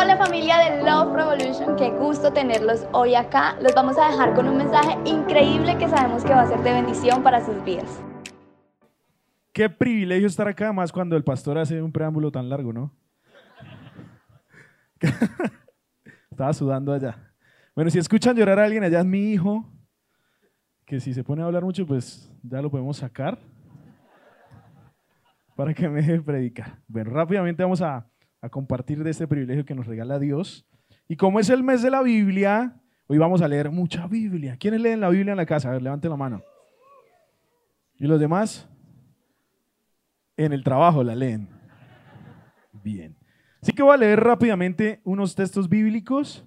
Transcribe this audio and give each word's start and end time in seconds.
Hola 0.00 0.16
familia 0.16 0.58
de 0.58 0.84
Love 0.84 1.12
Revolution, 1.12 1.74
qué 1.74 1.90
gusto 1.90 2.32
tenerlos 2.32 2.86
hoy 2.92 3.16
acá. 3.16 3.56
Los 3.60 3.74
vamos 3.74 3.98
a 3.98 4.08
dejar 4.08 4.32
con 4.32 4.46
un 4.46 4.56
mensaje 4.56 4.96
increíble 5.04 5.76
que 5.76 5.88
sabemos 5.88 6.22
que 6.22 6.32
va 6.32 6.42
a 6.42 6.46
ser 6.46 6.60
de 6.60 6.70
bendición 6.72 7.20
para 7.20 7.44
sus 7.44 7.64
vidas. 7.64 8.00
Qué 9.52 9.68
privilegio 9.68 10.28
estar 10.28 10.46
acá, 10.46 10.72
más 10.72 10.92
cuando 10.92 11.16
el 11.16 11.24
pastor 11.24 11.58
hace 11.58 11.82
un 11.82 11.90
preámbulo 11.90 12.30
tan 12.30 12.48
largo, 12.48 12.72
¿no? 12.72 12.92
Estaba 16.30 16.52
sudando 16.52 16.92
allá. 16.92 17.34
Bueno, 17.74 17.90
si 17.90 17.98
escuchan 17.98 18.36
llorar 18.36 18.60
a 18.60 18.66
alguien, 18.66 18.84
allá 18.84 19.00
es 19.00 19.04
mi 19.04 19.32
hijo, 19.32 19.68
que 20.86 21.00
si 21.00 21.12
se 21.12 21.24
pone 21.24 21.42
a 21.42 21.46
hablar 21.46 21.64
mucho, 21.64 21.84
pues 21.84 22.32
ya 22.44 22.62
lo 22.62 22.70
podemos 22.70 22.98
sacar 22.98 23.36
para 25.56 25.74
que 25.74 25.88
me 25.88 26.02
deje 26.02 26.20
predicar. 26.20 26.78
Bueno, 26.86 27.10
rápidamente 27.10 27.64
vamos 27.64 27.82
a, 27.82 28.06
a 28.40 28.48
compartir 28.48 29.02
de 29.02 29.10
este 29.10 29.26
privilegio 29.26 29.64
que 29.64 29.74
nos 29.74 29.86
regala 29.86 30.18
Dios. 30.18 30.66
Y 31.08 31.16
como 31.16 31.40
es 31.40 31.48
el 31.50 31.62
mes 31.62 31.82
de 31.82 31.90
la 31.90 32.02
Biblia, 32.02 32.76
hoy 33.06 33.18
vamos 33.18 33.42
a 33.42 33.48
leer 33.48 33.70
mucha 33.70 34.06
Biblia. 34.06 34.56
¿Quiénes 34.58 34.80
leen 34.80 35.00
la 35.00 35.08
Biblia 35.08 35.32
en 35.32 35.38
la 35.38 35.46
casa? 35.46 35.68
A 35.68 35.72
ver, 35.72 35.82
levanten 35.82 36.10
la 36.10 36.16
mano. 36.16 36.42
¿Y 37.98 38.06
los 38.06 38.20
demás? 38.20 38.68
En 40.36 40.52
el 40.52 40.62
trabajo 40.62 41.02
la 41.02 41.16
leen. 41.16 41.48
Bien. 42.84 43.16
Así 43.60 43.72
que 43.72 43.82
voy 43.82 43.94
a 43.94 43.96
leer 43.96 44.20
rápidamente 44.20 45.00
unos 45.04 45.34
textos 45.34 45.68
bíblicos 45.68 46.44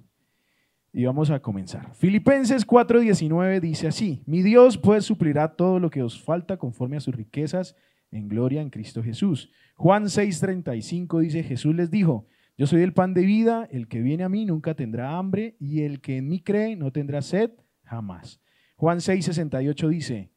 y 0.93 1.05
vamos 1.05 1.29
a 1.29 1.41
comenzar. 1.41 1.93
Filipenses 1.95 2.65
4:19 2.65 3.59
dice 3.59 3.87
así, 3.87 4.23
mi 4.25 4.41
Dios 4.41 4.77
pues 4.77 5.05
suplirá 5.05 5.55
todo 5.55 5.79
lo 5.79 5.89
que 5.89 6.03
os 6.03 6.21
falta 6.21 6.57
conforme 6.57 6.97
a 6.97 7.01
sus 7.01 7.15
riquezas 7.15 7.75
en 8.11 8.27
gloria 8.27 8.61
en 8.61 8.69
Cristo 8.69 9.01
Jesús. 9.03 9.51
Juan 9.75 10.05
6:35 10.05 11.21
dice, 11.21 11.43
Jesús 11.43 11.75
les 11.75 11.89
dijo, 11.89 12.27
yo 12.57 12.67
soy 12.67 12.81
el 12.81 12.93
pan 12.93 13.13
de 13.13 13.25
vida, 13.25 13.67
el 13.71 13.87
que 13.87 14.01
viene 14.01 14.23
a 14.23 14.29
mí 14.29 14.45
nunca 14.45 14.75
tendrá 14.75 15.17
hambre 15.17 15.55
y 15.59 15.81
el 15.81 16.01
que 16.01 16.17
en 16.17 16.27
mí 16.27 16.41
cree 16.41 16.75
no 16.75 16.91
tendrá 16.91 17.21
sed 17.21 17.51
jamás. 17.83 18.39
Juan 18.75 18.99
6:68 18.99 19.87
dice, 19.89 20.31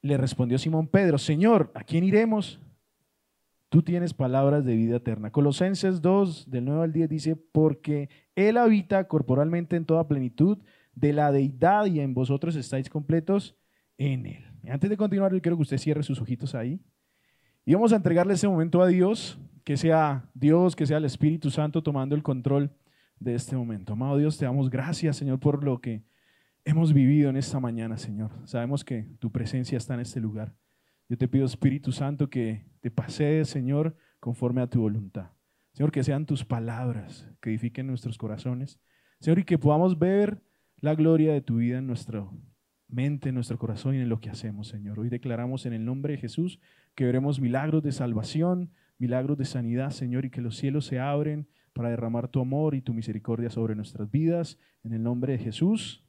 le 0.00 0.16
respondió 0.16 0.58
Simón 0.58 0.88
Pedro, 0.88 1.18
Señor, 1.18 1.72
¿a 1.74 1.82
quién 1.82 2.04
iremos? 2.04 2.60
Tú 3.68 3.82
tienes 3.82 4.14
palabras 4.14 4.64
de 4.64 4.74
vida 4.74 4.96
eterna. 4.96 5.30
Colosenses 5.30 6.00
2, 6.00 6.50
del 6.50 6.64
9 6.64 6.84
al 6.84 6.92
10 6.92 7.08
dice, 7.08 7.36
porque 7.36 8.08
Él 8.34 8.56
habita 8.56 9.06
corporalmente 9.08 9.76
en 9.76 9.84
toda 9.84 10.08
plenitud 10.08 10.58
de 10.94 11.12
la 11.12 11.30
deidad 11.32 11.84
y 11.86 12.00
en 12.00 12.14
vosotros 12.14 12.56
estáis 12.56 12.88
completos 12.88 13.56
en 13.98 14.24
Él. 14.26 14.47
Antes 14.66 14.90
de 14.90 14.96
continuar, 14.96 15.32
yo 15.32 15.40
quiero 15.40 15.56
que 15.56 15.62
usted 15.62 15.78
cierre 15.78 16.02
sus 16.02 16.20
ojitos 16.20 16.54
ahí. 16.54 16.80
Y 17.64 17.74
vamos 17.74 17.92
a 17.92 17.96
entregarle 17.96 18.34
ese 18.34 18.48
momento 18.48 18.82
a 18.82 18.86
Dios, 18.86 19.38
que 19.64 19.76
sea 19.76 20.28
Dios, 20.34 20.74
que 20.74 20.86
sea 20.86 20.96
el 20.96 21.04
Espíritu 21.04 21.50
Santo 21.50 21.82
tomando 21.82 22.14
el 22.14 22.22
control 22.22 22.72
de 23.20 23.34
este 23.34 23.56
momento. 23.56 23.92
Amado 23.92 24.16
Dios, 24.16 24.38
te 24.38 24.44
damos 24.44 24.70
gracias, 24.70 25.16
Señor, 25.16 25.38
por 25.38 25.62
lo 25.62 25.80
que 25.80 26.02
hemos 26.64 26.92
vivido 26.92 27.30
en 27.30 27.36
esta 27.36 27.60
mañana, 27.60 27.98
Señor. 27.98 28.30
Sabemos 28.44 28.84
que 28.84 29.08
tu 29.18 29.30
presencia 29.30 29.76
está 29.76 29.94
en 29.94 30.00
este 30.00 30.20
lugar. 30.20 30.54
Yo 31.08 31.16
te 31.16 31.28
pido, 31.28 31.46
Espíritu 31.46 31.92
Santo, 31.92 32.28
que 32.28 32.66
te 32.80 32.90
pasees, 32.90 33.48
Señor, 33.48 33.96
conforme 34.20 34.60
a 34.60 34.66
tu 34.66 34.80
voluntad. 34.80 35.30
Señor, 35.72 35.92
que 35.92 36.04
sean 36.04 36.26
tus 36.26 36.44
palabras 36.44 37.28
que 37.40 37.50
edifiquen 37.50 37.86
nuestros 37.86 38.18
corazones. 38.18 38.80
Señor, 39.20 39.38
y 39.38 39.44
que 39.44 39.58
podamos 39.58 39.98
ver 39.98 40.42
la 40.80 40.94
gloria 40.94 41.32
de 41.32 41.40
tu 41.40 41.56
vida 41.56 41.78
en 41.78 41.86
nuestra 41.86 42.26
mente, 42.88 43.28
en 43.28 43.34
nuestro 43.34 43.58
corazón 43.58 43.94
y 43.94 43.98
en 43.98 44.08
lo 44.08 44.20
que 44.20 44.30
hacemos, 44.30 44.68
Señor. 44.68 44.98
Hoy 44.98 45.08
declaramos 45.08 45.66
en 45.66 45.72
el 45.74 45.84
nombre 45.84 46.14
de 46.14 46.18
Jesús 46.18 46.58
que 46.94 47.04
veremos 47.04 47.40
milagros 47.40 47.82
de 47.82 47.92
salvación, 47.92 48.70
milagros 48.98 49.38
de 49.38 49.44
sanidad, 49.44 49.90
Señor, 49.90 50.24
y 50.24 50.30
que 50.30 50.40
los 50.40 50.56
cielos 50.56 50.86
se 50.86 50.98
abren 50.98 51.46
para 51.72 51.90
derramar 51.90 52.28
tu 52.28 52.40
amor 52.40 52.74
y 52.74 52.80
tu 52.80 52.94
misericordia 52.94 53.50
sobre 53.50 53.76
nuestras 53.76 54.10
vidas. 54.10 54.58
En 54.82 54.92
el 54.92 55.02
nombre 55.02 55.34
de 55.34 55.38
Jesús. 55.38 56.04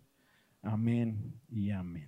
Amén 0.61 1.35
y 1.49 1.71
amén. 1.71 2.07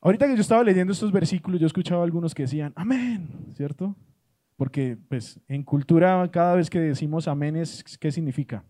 Ahorita 0.00 0.26
que 0.26 0.34
yo 0.34 0.40
estaba 0.40 0.62
leyendo 0.62 0.92
estos 0.92 1.12
versículos, 1.12 1.60
yo 1.60 1.66
escuchaba 1.66 2.04
algunos 2.04 2.34
que 2.34 2.42
decían, 2.42 2.72
amén, 2.76 3.28
¿cierto? 3.56 3.96
Porque 4.56 4.96
pues 5.08 5.40
en 5.48 5.62
cultura 5.62 6.30
cada 6.30 6.54
vez 6.54 6.70
que 6.70 6.78
decimos 6.78 7.26
amén, 7.26 7.56
es, 7.56 7.82
¿qué 7.98 8.12
significa? 8.12 8.64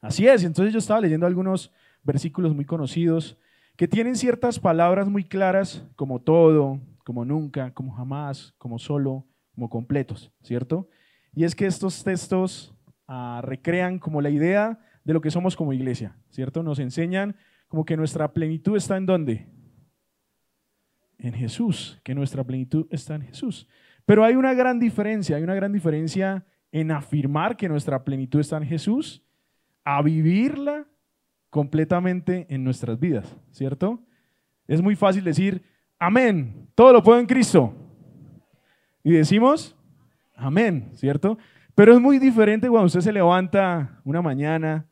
Así 0.00 0.26
es, 0.26 0.44
entonces 0.44 0.72
yo 0.72 0.78
estaba 0.78 1.00
leyendo 1.00 1.26
algunos 1.26 1.72
versículos 2.02 2.54
muy 2.54 2.64
conocidos 2.64 3.38
que 3.76 3.88
tienen 3.88 4.16
ciertas 4.16 4.58
palabras 4.58 5.08
muy 5.08 5.24
claras, 5.24 5.84
como 5.96 6.20
todo, 6.20 6.80
como 7.04 7.24
nunca, 7.24 7.72
como 7.72 7.92
jamás, 7.92 8.54
como 8.58 8.78
solo, 8.78 9.26
como 9.54 9.68
completos, 9.68 10.32
¿cierto? 10.42 10.88
Y 11.34 11.44
es 11.44 11.54
que 11.54 11.66
estos 11.66 12.02
textos 12.02 12.74
uh, 13.08 13.40
recrean 13.42 13.98
como 13.98 14.20
la 14.20 14.30
idea 14.30 14.78
de 15.04 15.12
lo 15.12 15.20
que 15.20 15.30
somos 15.30 15.54
como 15.54 15.72
iglesia, 15.72 16.16
¿cierto? 16.30 16.62
Nos 16.62 16.78
enseñan 16.78 17.36
como 17.68 17.84
que 17.84 17.96
nuestra 17.96 18.32
plenitud 18.32 18.76
está 18.76 18.96
en 18.96 19.06
dónde? 19.06 19.46
en 21.18 21.34
Jesús, 21.34 22.00
que 22.02 22.14
nuestra 22.14 22.44
plenitud 22.44 22.86
está 22.90 23.14
en 23.14 23.22
Jesús. 23.22 23.66
Pero 24.04 24.24
hay 24.24 24.36
una 24.36 24.54
gran 24.54 24.78
diferencia, 24.78 25.36
hay 25.36 25.42
una 25.42 25.54
gran 25.54 25.72
diferencia 25.72 26.44
en 26.72 26.90
afirmar 26.90 27.56
que 27.56 27.68
nuestra 27.68 28.04
plenitud 28.04 28.40
está 28.40 28.58
en 28.58 28.66
Jesús, 28.66 29.22
a 29.84 30.02
vivirla 30.02 30.86
completamente 31.56 32.46
en 32.50 32.62
nuestras 32.62 33.00
vidas, 33.00 33.34
¿cierto? 33.50 33.98
Es 34.68 34.82
muy 34.82 34.94
fácil 34.94 35.24
decir, 35.24 35.62
amén, 35.98 36.68
todo 36.74 36.92
lo 36.92 37.02
puedo 37.02 37.18
en 37.18 37.24
Cristo. 37.24 37.72
Y 39.02 39.12
decimos, 39.12 39.74
amén, 40.34 40.90
¿cierto? 40.92 41.38
Pero 41.74 41.94
es 41.94 41.98
muy 41.98 42.18
diferente 42.18 42.68
cuando 42.68 42.88
usted 42.88 43.00
se 43.00 43.10
levanta 43.10 44.02
una 44.04 44.20
mañana 44.20 44.86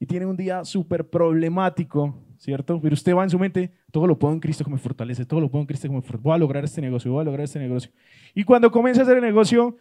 y 0.00 0.06
tiene 0.06 0.26
un 0.26 0.36
día 0.36 0.64
súper 0.64 1.08
problemático, 1.08 2.18
¿cierto? 2.38 2.80
Pero 2.80 2.94
usted 2.94 3.14
va 3.14 3.22
en 3.22 3.30
su 3.30 3.38
mente, 3.38 3.70
todo 3.92 4.08
lo 4.08 4.18
puedo 4.18 4.34
en 4.34 4.40
Cristo 4.40 4.64
que 4.64 4.70
me 4.72 4.78
fortalece, 4.78 5.24
todo 5.24 5.40
lo 5.40 5.48
puedo 5.48 5.60
en 5.60 5.68
Cristo 5.68 5.86
que 5.86 5.94
me 5.94 6.02
fortalece, 6.02 6.24
voy 6.24 6.34
a 6.34 6.38
lograr 6.38 6.64
este 6.64 6.80
negocio, 6.80 7.12
voy 7.12 7.20
a 7.20 7.24
lograr 7.24 7.44
este 7.44 7.60
negocio. 7.60 7.92
Y 8.34 8.42
cuando 8.42 8.72
comienza 8.72 9.02
a 9.02 9.04
hacer 9.04 9.18
el 9.18 9.22
negocio, 9.22 9.76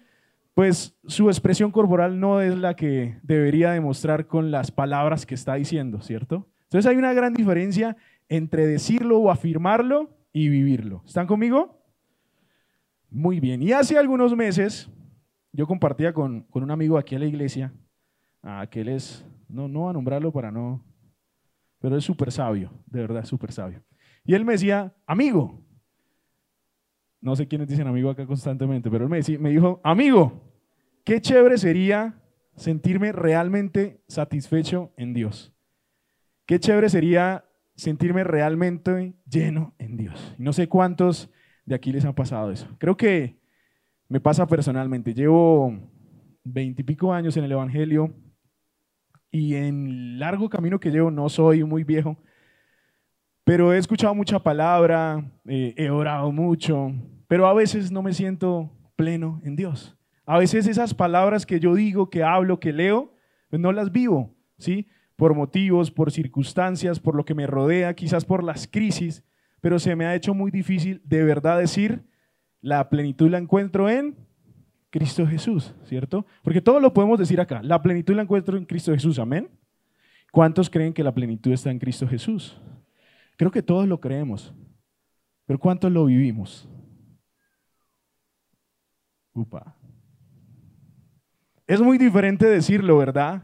pues 0.54 0.98
su 1.08 1.30
expresión 1.30 1.72
corporal 1.72 2.20
no 2.20 2.42
es 2.42 2.58
la 2.58 2.76
que 2.76 3.20
debería 3.24 3.72
demostrar 3.72 4.28
con 4.28 4.52
las 4.52 4.72
palabras 4.72 5.26
que 5.26 5.36
está 5.36 5.56
diciendo, 5.56 6.02
¿cierto? 6.02 6.50
Entonces 6.64 6.90
hay 6.90 6.98
una 6.98 7.14
gran 7.14 7.34
diferencia 7.34 7.96
entre 8.28 8.68
decirlo 8.68 9.20
o 9.20 9.32
afirmarlo 9.32 10.18
y 10.34 10.50
vivirlo. 10.50 11.04
¿Están 11.06 11.28
conmigo? 11.28 11.82
Muy 13.10 13.40
bien. 13.40 13.64
Y 13.64 13.72
hace 13.72 13.98
algunos 13.98 14.36
meses 14.36 14.90
yo 15.52 15.66
compartía 15.66 16.14
con, 16.14 16.42
con 16.44 16.64
un 16.64 16.72
amigo 16.72 16.98
aquí 16.98 17.16
a 17.16 17.20
la 17.20 17.26
iglesia, 17.26 17.74
a 18.44 18.68
que 18.68 18.82
él 18.82 18.90
es, 18.90 19.26
no, 19.48 19.68
no 19.68 19.90
a 19.90 19.94
nombrarlo 19.94 20.32
para 20.32 20.52
no 20.52 20.84
pero 21.80 21.98
es 21.98 22.04
súper 22.04 22.32
sabio, 22.32 22.72
de 22.86 23.02
verdad, 23.02 23.26
súper 23.26 23.52
sabio. 23.52 23.82
Y 24.26 24.34
él 24.36 24.46
me 24.46 24.54
decía, 24.54 24.94
amigo, 25.08 25.64
no 27.22 27.36
sé 27.36 27.48
quiénes 27.48 27.68
dicen 27.68 27.88
amigo 27.88 28.10
acá 28.10 28.26
constantemente, 28.26 28.90
pero 28.90 29.06
él 29.06 29.40
me, 29.40 29.50
dijo, 29.50 29.82
amigo, 29.84 30.42
qué 31.04 31.22
chévere 31.22 31.58
sería 31.58 32.22
sentirme 32.56 33.12
realmente 33.12 34.02
satisfecho 34.08 34.94
en 34.98 35.14
Dios. 35.14 35.54
Qué 36.46 36.60
chévere 36.60 36.90
sería 36.90 37.46
sentirme 37.76 38.24
realmente 38.24 39.14
lleno 39.30 39.76
en 39.78 39.98
Dios. 39.98 40.36
No 40.38 40.54
sé 40.54 40.68
cuántos 40.68 41.30
de 41.66 41.76
aquí 41.76 41.92
les 41.92 42.06
ha 42.06 42.14
pasado 42.14 42.52
eso. 42.52 42.68
Creo 42.78 42.98
que 42.98 43.40
me 44.08 44.20
pasa 44.20 44.48
personalmente. 44.48 45.14
Llevo 45.14 45.78
veintipico 46.44 47.14
años 47.14 47.38
en 47.38 47.44
el 47.44 47.52
Evangelio, 47.52 48.14
y 49.32 49.56
en 49.56 50.20
largo 50.20 50.50
camino 50.50 50.80
que 50.80 50.92
llevo, 50.92 51.12
no 51.12 51.30
soy 51.30 51.64
muy 51.64 51.84
viejo, 51.84 52.18
pero 53.50 53.74
he 53.74 53.80
escuchado 53.80 54.14
mucha 54.14 54.38
palabra, 54.38 55.28
eh, 55.48 55.74
he 55.76 55.90
orado 55.90 56.32
mucho, 56.32 56.94
pero 57.28 57.48
a 57.48 57.54
veces 57.56 57.92
no 57.92 58.04
me 58.04 58.14
siento 58.14 58.70
pleno 58.96 59.42
en 59.44 59.56
Dios. 59.56 59.98
A 60.28 60.38
veces 60.38 60.68
esas 60.68 60.94
palabras 60.94 61.48
que 61.48 61.60
yo 61.60 61.74
digo, 61.74 62.12
que 62.12 62.22
hablo, 62.22 62.60
que 62.60 62.72
leo, 62.72 63.12
pues 63.50 63.60
no 63.60 63.72
las 63.72 63.92
vivo, 63.92 64.36
¿sí? 64.60 64.88
Por 65.16 65.34
motivos, 65.34 65.90
por 65.90 66.12
circunstancias, 66.12 67.00
por 67.00 67.16
lo 67.16 67.26
que 67.26 67.34
me 67.34 67.48
rodea, 67.48 67.96
quizás 67.96 68.24
por 68.24 68.44
las 68.44 68.68
crisis, 68.68 69.26
pero 69.62 69.80
se 69.80 69.96
me 69.96 70.06
ha 70.06 70.14
hecho 70.14 70.36
muy 70.36 70.52
difícil 70.52 71.02
de 71.04 71.24
verdad 71.24 71.58
decir, 71.58 72.04
la 72.62 72.88
plenitud 72.88 73.32
la 73.32 73.40
encuentro 73.40 73.90
en 73.90 74.16
Cristo 74.92 75.26
Jesús, 75.26 75.74
¿cierto? 75.86 76.28
Porque 76.44 76.62
todo 76.62 76.80
lo 76.80 76.94
podemos 76.94 77.18
decir 77.18 77.42
acá. 77.42 77.62
La 77.64 77.82
plenitud 77.82 78.14
la 78.14 78.22
encuentro 78.22 78.60
en 78.60 78.66
Cristo 78.66 78.94
Jesús, 78.94 79.18
amén. 79.18 79.50
¿Cuántos 80.32 80.70
creen 80.70 80.94
que 80.94 81.04
la 81.04 81.16
plenitud 81.16 81.52
está 81.52 81.72
en 81.72 81.80
Cristo 81.80 82.08
Jesús? 82.08 82.56
Creo 83.40 83.52
que 83.52 83.64
todos 83.64 83.88
lo 83.88 84.02
creemos, 84.02 84.54
pero 85.46 85.58
¿cuántos 85.58 85.90
lo 85.90 86.04
vivimos? 86.04 86.68
Upa. 89.34 89.78
Es 91.66 91.80
muy 91.80 91.98
diferente 91.98 92.46
decirlo, 92.46 92.98
¿verdad? 92.98 93.42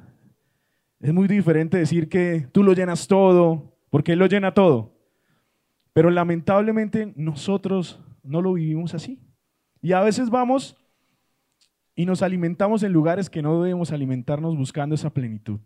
Es 0.99 1.13
muy 1.13 1.29
diferente 1.29 1.77
decir 1.77 2.09
que 2.09 2.45
tú 2.51 2.61
lo 2.61 2.73
llenas 2.73 3.07
todo, 3.07 3.77
porque 3.89 4.11
Él 4.11 4.19
lo 4.19 4.25
llena 4.25 4.53
todo. 4.53 4.99
Pero 5.93 6.09
lamentablemente 6.09 7.13
nosotros 7.15 8.03
no 8.21 8.41
lo 8.41 8.51
vivimos 8.51 8.93
así. 8.93 9.21
Y 9.81 9.93
a 9.93 10.01
veces 10.01 10.29
vamos 10.29 10.75
y 11.95 12.05
nos 12.05 12.21
alimentamos 12.21 12.83
en 12.83 12.91
lugares 12.91 13.29
que 13.29 13.41
no 13.41 13.61
debemos 13.61 13.93
alimentarnos 13.93 14.57
buscando 14.57 14.93
esa 14.93 15.13
plenitud. 15.13 15.61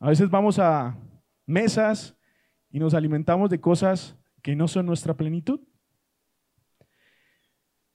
A 0.00 0.08
veces 0.08 0.30
vamos 0.30 0.58
a 0.58 0.96
mesas 1.44 2.17
y 2.70 2.78
nos 2.78 2.94
alimentamos 2.94 3.50
de 3.50 3.60
cosas 3.60 4.16
que 4.42 4.56
no 4.56 4.68
son 4.68 4.86
nuestra 4.86 5.16
plenitud. 5.16 5.60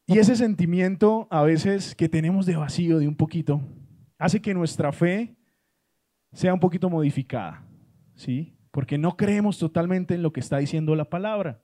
Y 0.05 0.19
ese 0.19 0.35
sentimiento 0.35 1.27
a 1.31 1.43
veces 1.43 1.95
que 1.95 2.09
tenemos 2.09 2.45
de 2.45 2.55
vacío, 2.55 2.99
de 2.99 3.07
un 3.07 3.15
poquito, 3.15 3.61
hace 4.17 4.41
que 4.41 4.53
nuestra 4.53 4.91
fe 4.91 5.35
sea 6.33 6.53
un 6.53 6.59
poquito 6.59 6.89
modificada, 6.89 7.65
¿sí? 8.15 8.57
Porque 8.71 8.97
no 8.97 9.15
creemos 9.15 9.59
totalmente 9.59 10.15
en 10.15 10.23
lo 10.23 10.33
que 10.33 10.39
está 10.39 10.57
diciendo 10.57 10.95
la 10.95 11.09
palabra. 11.09 11.63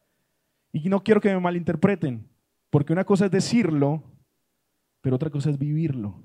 Y 0.71 0.87
no 0.89 1.03
quiero 1.03 1.19
que 1.19 1.33
me 1.33 1.39
malinterpreten, 1.39 2.29
porque 2.69 2.93
una 2.93 3.03
cosa 3.03 3.25
es 3.25 3.31
decirlo, 3.31 4.03
pero 5.01 5.15
otra 5.15 5.29
cosa 5.29 5.49
es 5.49 5.57
vivirlo. 5.57 6.23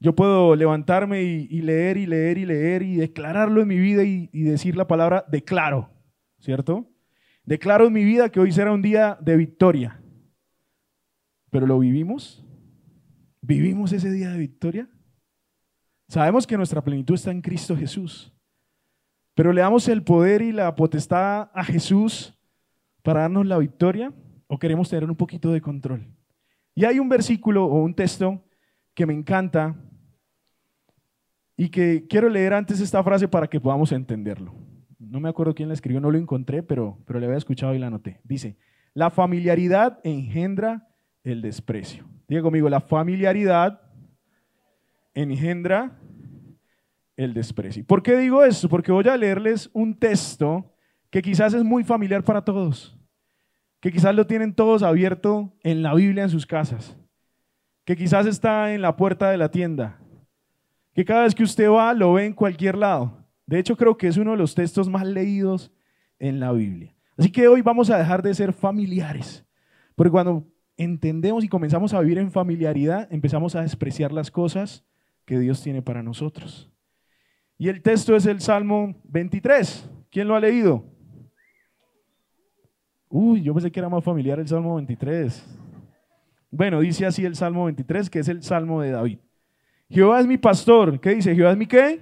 Yo 0.00 0.14
puedo 0.14 0.54
levantarme 0.54 1.22
y, 1.22 1.60
leer 1.60 1.96
y 1.96 2.06
leer 2.06 2.38
y 2.38 2.46
leer 2.46 2.82
y 2.82 2.96
declararlo 2.96 3.60
en 3.60 3.68
mi 3.68 3.78
vida 3.78 4.04
y, 4.04 4.30
y 4.32 4.42
decir 4.42 4.76
la 4.76 4.86
palabra 4.86 5.24
declaro, 5.28 5.90
¿cierto? 6.38 6.88
Declaro 7.44 7.86
en 7.86 7.92
mi 7.92 8.04
vida 8.04 8.28
que 8.28 8.38
hoy 8.38 8.52
será 8.52 8.72
un 8.72 8.82
día 8.82 9.18
de 9.20 9.36
victoria. 9.36 10.00
Pero 11.50 11.66
¿lo 11.66 11.78
vivimos? 11.78 12.44
¿Vivimos 13.40 13.92
ese 13.92 14.10
día 14.10 14.30
de 14.30 14.38
victoria? 14.38 14.88
Sabemos 16.08 16.46
que 16.46 16.56
nuestra 16.56 16.82
plenitud 16.82 17.14
está 17.14 17.30
en 17.30 17.42
Cristo 17.42 17.76
Jesús, 17.76 18.32
pero 19.34 19.52
le 19.52 19.60
damos 19.60 19.88
el 19.88 20.02
poder 20.02 20.42
y 20.42 20.52
la 20.52 20.74
potestad 20.74 21.50
a 21.52 21.64
Jesús 21.64 22.34
para 23.02 23.22
darnos 23.22 23.46
la 23.46 23.58
victoria 23.58 24.12
o 24.46 24.58
queremos 24.58 24.88
tener 24.88 25.08
un 25.08 25.16
poquito 25.16 25.52
de 25.52 25.60
control. 25.60 26.06
Y 26.74 26.84
hay 26.84 26.98
un 26.98 27.08
versículo 27.08 27.64
o 27.66 27.82
un 27.82 27.94
texto 27.94 28.44
que 28.94 29.06
me 29.06 29.14
encanta 29.14 29.76
y 31.60 31.70
que 31.70 32.06
quiero 32.08 32.28
leer 32.28 32.54
antes 32.54 32.80
esta 32.80 33.02
frase 33.02 33.26
para 33.26 33.48
que 33.48 33.60
podamos 33.60 33.90
entenderlo. 33.90 34.54
No 35.00 35.18
me 35.18 35.28
acuerdo 35.28 35.56
quién 35.56 35.68
la 35.68 35.74
escribió, 35.74 36.00
no 36.00 36.12
lo 36.12 36.16
encontré, 36.16 36.62
pero, 36.62 36.98
pero 37.04 37.18
le 37.18 37.26
había 37.26 37.36
escuchado 37.36 37.74
y 37.74 37.80
la 37.80 37.88
anoté. 37.88 38.20
Dice, 38.22 38.56
la 38.94 39.10
familiaridad 39.10 39.98
engendra 40.04 40.86
el 41.24 41.42
desprecio. 41.42 42.08
Diga 42.28 42.42
conmigo, 42.42 42.68
la 42.68 42.80
familiaridad 42.80 43.80
engendra 45.14 45.98
el 47.16 47.34
desprecio. 47.34 47.84
¿Por 47.84 48.04
qué 48.04 48.16
digo 48.16 48.44
esto? 48.44 48.68
Porque 48.68 48.92
voy 48.92 49.08
a 49.08 49.16
leerles 49.16 49.68
un 49.72 49.98
texto 49.98 50.72
que 51.10 51.22
quizás 51.22 51.54
es 51.54 51.64
muy 51.64 51.82
familiar 51.82 52.22
para 52.22 52.44
todos, 52.44 52.96
que 53.80 53.90
quizás 53.90 54.14
lo 54.14 54.28
tienen 54.28 54.54
todos 54.54 54.84
abierto 54.84 55.52
en 55.64 55.82
la 55.82 55.92
Biblia 55.92 56.22
en 56.22 56.30
sus 56.30 56.46
casas, 56.46 56.96
que 57.84 57.96
quizás 57.96 58.26
está 58.26 58.72
en 58.72 58.80
la 58.80 58.96
puerta 58.96 59.28
de 59.30 59.38
la 59.38 59.50
tienda, 59.50 59.98
que 60.98 61.04
cada 61.04 61.22
vez 61.22 61.32
que 61.32 61.44
usted 61.44 61.70
va 61.70 61.94
lo 61.94 62.14
ve 62.14 62.26
en 62.26 62.32
cualquier 62.32 62.76
lado. 62.76 63.24
De 63.46 63.60
hecho, 63.60 63.76
creo 63.76 63.96
que 63.96 64.08
es 64.08 64.16
uno 64.16 64.32
de 64.32 64.36
los 64.36 64.56
textos 64.56 64.88
más 64.88 65.06
leídos 65.06 65.70
en 66.18 66.40
la 66.40 66.50
Biblia. 66.50 66.92
Así 67.16 67.30
que 67.30 67.46
hoy 67.46 67.62
vamos 67.62 67.88
a 67.88 67.98
dejar 67.98 68.20
de 68.20 68.34
ser 68.34 68.52
familiares, 68.52 69.46
porque 69.94 70.10
cuando 70.10 70.44
entendemos 70.76 71.44
y 71.44 71.48
comenzamos 71.48 71.94
a 71.94 72.00
vivir 72.00 72.18
en 72.18 72.32
familiaridad, 72.32 73.06
empezamos 73.12 73.54
a 73.54 73.62
despreciar 73.62 74.10
las 74.10 74.32
cosas 74.32 74.84
que 75.24 75.38
Dios 75.38 75.62
tiene 75.62 75.82
para 75.82 76.02
nosotros. 76.02 76.68
Y 77.58 77.68
el 77.68 77.80
texto 77.80 78.16
es 78.16 78.26
el 78.26 78.40
Salmo 78.40 79.00
23. 79.04 79.88
¿Quién 80.10 80.26
lo 80.26 80.34
ha 80.34 80.40
leído? 80.40 80.84
Uy, 83.08 83.42
yo 83.42 83.54
pensé 83.54 83.70
que 83.70 83.78
era 83.78 83.88
más 83.88 84.02
familiar 84.02 84.40
el 84.40 84.48
Salmo 84.48 84.74
23. 84.74 85.46
Bueno, 86.50 86.80
dice 86.80 87.06
así 87.06 87.24
el 87.24 87.36
Salmo 87.36 87.66
23, 87.66 88.10
que 88.10 88.18
es 88.18 88.28
el 88.28 88.42
Salmo 88.42 88.80
de 88.82 88.90
David. 88.90 89.18
Jehová 89.90 90.20
es 90.20 90.26
mi 90.26 90.36
pastor. 90.36 91.00
¿Qué 91.00 91.10
dice? 91.10 91.34
Jehová 91.34 91.52
es 91.52 91.56
mi 91.56 91.66
qué? 91.66 92.00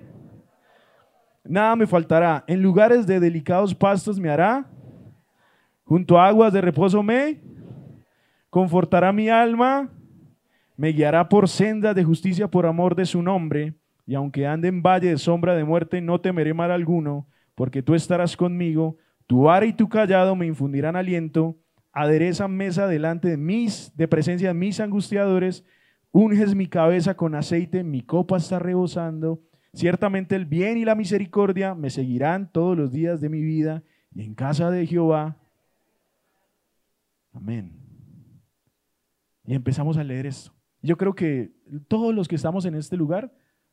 Nada 1.45 1.77
me 1.77 1.87
faltará. 1.87 2.45
En 2.47 2.61
lugares 2.63 3.07
de 3.07 3.21
delicados 3.21 3.75
pastos 3.75 4.19
me 4.19 4.29
hará. 4.29 4.69
Junto 5.85 6.19
a 6.19 6.27
aguas 6.27 6.53
de 6.53 6.61
reposo 6.61 7.03
me 7.03 7.41
confortará 8.51 9.13
mi 9.13 9.29
alma, 9.29 9.91
me 10.79 10.89
guiará 10.89 11.29
por 11.29 11.47
sendas 11.47 11.95
de 11.95 12.05
justicia 12.05 12.49
por 12.49 12.65
amor 12.65 12.95
de 12.95 13.05
su 13.05 13.21
nombre, 13.21 13.75
y 14.07 14.15
aunque 14.15 14.47
ande 14.47 14.69
en 14.69 14.83
valle 14.83 15.11
de 15.11 15.19
sombra 15.19 15.55
de 15.55 15.63
muerte, 15.63 16.01
no 16.01 16.23
temeré 16.23 16.55
mal 16.55 16.71
alguno, 16.71 17.29
porque 17.55 17.83
tú 17.83 17.95
estarás 17.95 18.35
conmigo, 18.35 18.97
tu 19.27 19.43
vara 19.43 19.67
y 19.67 19.75
tu 19.75 19.91
callado 19.91 20.35
me 20.35 20.47
infundirán 20.47 20.97
aliento, 20.97 21.59
adereza 21.93 22.49
mesa 22.49 22.87
delante 22.87 23.29
de 23.29 23.37
mis, 23.37 23.95
de 23.95 24.09
presencia 24.09 24.49
de 24.49 24.55
mis 24.55 24.81
angustiadores, 24.81 25.63
unges 26.17 26.55
mi 26.55 26.67
cabeza 26.67 27.15
con 27.15 27.35
aceite, 27.35 27.85
mi 27.85 28.01
copa 28.01 28.39
está 28.39 28.59
rebosando, 28.59 29.43
ciertamente 29.75 30.35
el 30.35 30.47
bien 30.47 30.79
y 30.79 30.87
la 30.87 30.95
misericordia 30.95 31.75
me 31.75 31.91
seguirán 31.91 32.51
todos 32.51 32.75
los 32.75 32.91
días 32.91 33.21
de 33.21 33.29
mi 33.29 33.43
vida, 33.43 33.83
y 34.15 34.23
en 34.23 34.35
casa 34.35 34.71
de 34.71 34.87
Jehová. 34.87 35.37
Amén. 37.35 37.71
Y 39.45 39.55
empezamos 39.55 39.99
a 39.99 40.05
leer 40.05 40.25
esto. 40.25 40.55
Yo 40.81 40.97
creo 40.97 41.15
que 41.15 41.53
todos 41.87 42.15
los 42.15 42.29
que 42.29 42.37
estamos 42.37 42.65
en 42.65 42.77
este 42.77 42.97
lugar 42.97 43.31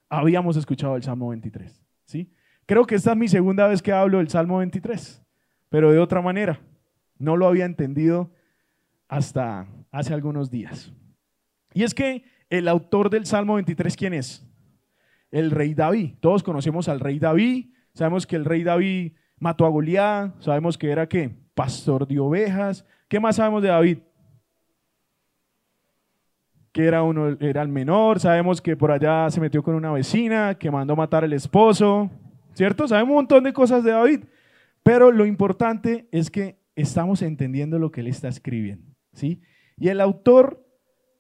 habíamos 0.10 0.58
escuchado 0.58 0.98
el 0.98 1.04
Salmo 1.04 1.30
23. 1.30 1.82
¿sí? 2.04 2.30
Creo 2.66 2.86
que 2.86 2.96
esta 2.96 3.12
es 3.12 3.18
mi 3.18 3.30
segunda 3.30 3.68
vez 3.68 3.82
que 3.82 3.94
hablo 3.94 4.18
del 4.18 4.28
Salmo 4.28 4.58
23, 4.58 5.24
pero 5.70 5.94
de 5.94 6.00
otra 6.00 6.22
manera. 6.22 6.60
No 7.18 7.38
lo 7.38 7.48
había 7.48 7.64
entendido 7.64 8.34
hasta 9.08 9.66
hace 9.92 10.14
algunos 10.14 10.52
días. 10.52 10.94
Y 11.74 11.84
es 11.84 11.94
que 11.94 12.26
el 12.58 12.68
autor 12.68 13.10
del 13.10 13.26
Salmo 13.26 13.56
23, 13.56 13.98
¿quién 13.98 14.14
es? 14.14 14.46
El 15.32 15.50
rey 15.50 15.74
David. 15.74 16.14
Todos 16.20 16.44
conocemos 16.44 16.88
al 16.88 17.00
rey 17.00 17.18
David. 17.18 17.74
Sabemos 17.96 18.28
que 18.28 18.36
el 18.36 18.46
rey 18.46 18.64
David 18.64 19.14
mató 19.40 19.66
a 19.66 19.70
Goliat. 19.70 20.40
Sabemos 20.40 20.78
que 20.78 20.92
era 20.92 21.10
qué? 21.10 21.36
Pastor 21.56 22.08
de 22.08 22.20
ovejas. 22.20 22.86
¿Qué 23.08 23.20
más 23.20 23.38
sabemos 23.38 23.64
de 23.64 23.70
David? 23.70 23.98
que 26.72 26.86
era, 26.86 27.04
uno, 27.04 27.38
era 27.40 27.62
el 27.62 27.68
menor, 27.68 28.20
sabemos 28.20 28.60
que 28.60 28.76
por 28.76 28.92
allá 28.92 29.30
se 29.30 29.40
metió 29.40 29.62
con 29.62 29.76
una 29.76 29.92
vecina, 29.92 30.56
que 30.56 30.72
mandó 30.72 30.96
matar 30.96 31.24
al 31.24 31.32
esposo, 31.32 32.10
¿cierto? 32.56 32.88
Sabemos 32.88 33.12
un 33.12 33.16
montón 33.18 33.44
de 33.44 33.54
cosas 33.54 33.84
de 33.84 33.92
David, 33.92 34.22
pero 34.82 35.12
lo 35.12 35.28
importante 35.28 36.08
es 36.12 36.32
que 36.32 36.58
estamos 36.76 37.22
entendiendo 37.22 37.78
lo 37.78 37.92
que 37.92 38.02
él 38.02 38.08
está 38.08 38.28
escribiendo, 38.28 38.92
¿sí? 39.12 39.40
Y 39.78 39.90
el 39.90 40.02
autor 40.02 40.63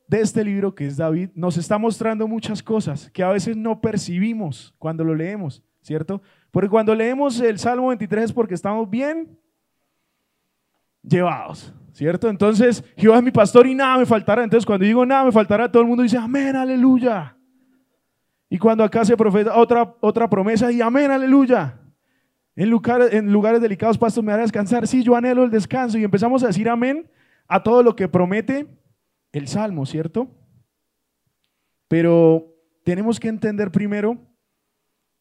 de 0.07 0.21
este 0.21 0.43
libro, 0.43 0.75
que 0.75 0.85
es 0.85 0.97
David, 0.97 1.29
nos 1.33 1.57
está 1.57 1.77
mostrando 1.77 2.27
muchas 2.27 2.61
cosas 2.61 3.09
que 3.11 3.23
a 3.23 3.29
veces 3.29 3.55
no 3.55 3.79
percibimos 3.81 4.73
cuando 4.77 5.03
lo 5.03 5.15
leemos, 5.15 5.63
¿cierto? 5.81 6.21
Porque 6.51 6.69
cuando 6.69 6.93
leemos 6.93 7.39
el 7.39 7.57
Salmo 7.57 7.87
23 7.87 8.25
es 8.25 8.33
porque 8.33 8.53
estamos 8.53 8.89
bien 8.89 9.37
llevados, 11.01 11.73
¿cierto? 11.93 12.29
Entonces, 12.29 12.83
Jehová 12.97 13.17
es 13.17 13.23
mi 13.23 13.31
pastor 13.31 13.65
y 13.67 13.75
nada 13.75 13.97
me 13.97 14.05
faltará. 14.05 14.43
Entonces, 14.43 14.65
cuando 14.65 14.85
digo 14.85 15.05
nada 15.05 15.25
me 15.25 15.31
faltará, 15.31 15.71
todo 15.71 15.81
el 15.81 15.89
mundo 15.89 16.03
dice, 16.03 16.17
amén, 16.17 16.55
aleluya. 16.55 17.35
Y 18.49 18.57
cuando 18.59 18.83
acá 18.83 19.03
se 19.03 19.17
profeta 19.17 19.57
otra, 19.57 19.95
otra 19.99 20.29
promesa 20.29 20.71
y 20.71 20.79
amén, 20.81 21.09
aleluya. 21.09 21.79
En 22.55 22.69
lugares, 22.69 23.11
en 23.13 23.31
lugares 23.33 23.61
delicados 23.61 23.97
pastos 23.97 24.23
me 24.23 24.31
hará 24.31 24.43
descansar. 24.43 24.87
Sí, 24.87 25.01
yo 25.01 25.15
anhelo 25.15 25.43
el 25.43 25.49
descanso. 25.49 25.97
Y 25.97 26.03
empezamos 26.03 26.43
a 26.43 26.47
decir 26.47 26.69
amén 26.69 27.09
a 27.47 27.63
todo 27.63 27.81
lo 27.81 27.95
que 27.95 28.07
promete 28.07 28.67
el 29.33 29.47
Salmo, 29.47 29.85
¿cierto? 29.85 30.31
Pero 31.89 32.55
tenemos 32.85 33.19
que 33.19 33.27
entender 33.27 33.71
primero 33.71 34.17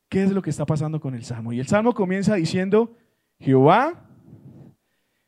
qué 0.09 0.23
es 0.23 0.31
lo 0.31 0.43
que 0.43 0.51
está 0.51 0.67
pasando 0.67 1.01
con 1.01 1.15
el 1.15 1.25
Salmo. 1.25 1.53
Y 1.53 1.59
el 1.59 1.67
Salmo 1.67 1.95
comienza 1.95 2.35
diciendo, 2.35 2.95
Jehová, 3.41 4.09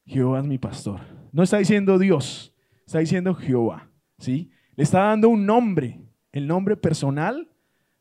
Jehová 0.05 0.41
es 0.41 0.47
mi 0.47 0.59
pastor. 0.59 1.01
No 1.33 1.43
está 1.43 1.57
diciendo 1.59 1.99
Dios, 1.99 2.55
está 2.87 2.99
diciendo 2.99 3.35
Jehová, 3.35 3.91
¿sí? 4.19 4.53
Le 4.77 4.85
está 4.85 5.05
dando 5.05 5.29
un 5.31 5.47
nombre, 5.47 6.01
el 6.31 6.47
nombre 6.47 6.77
personal 6.77 7.49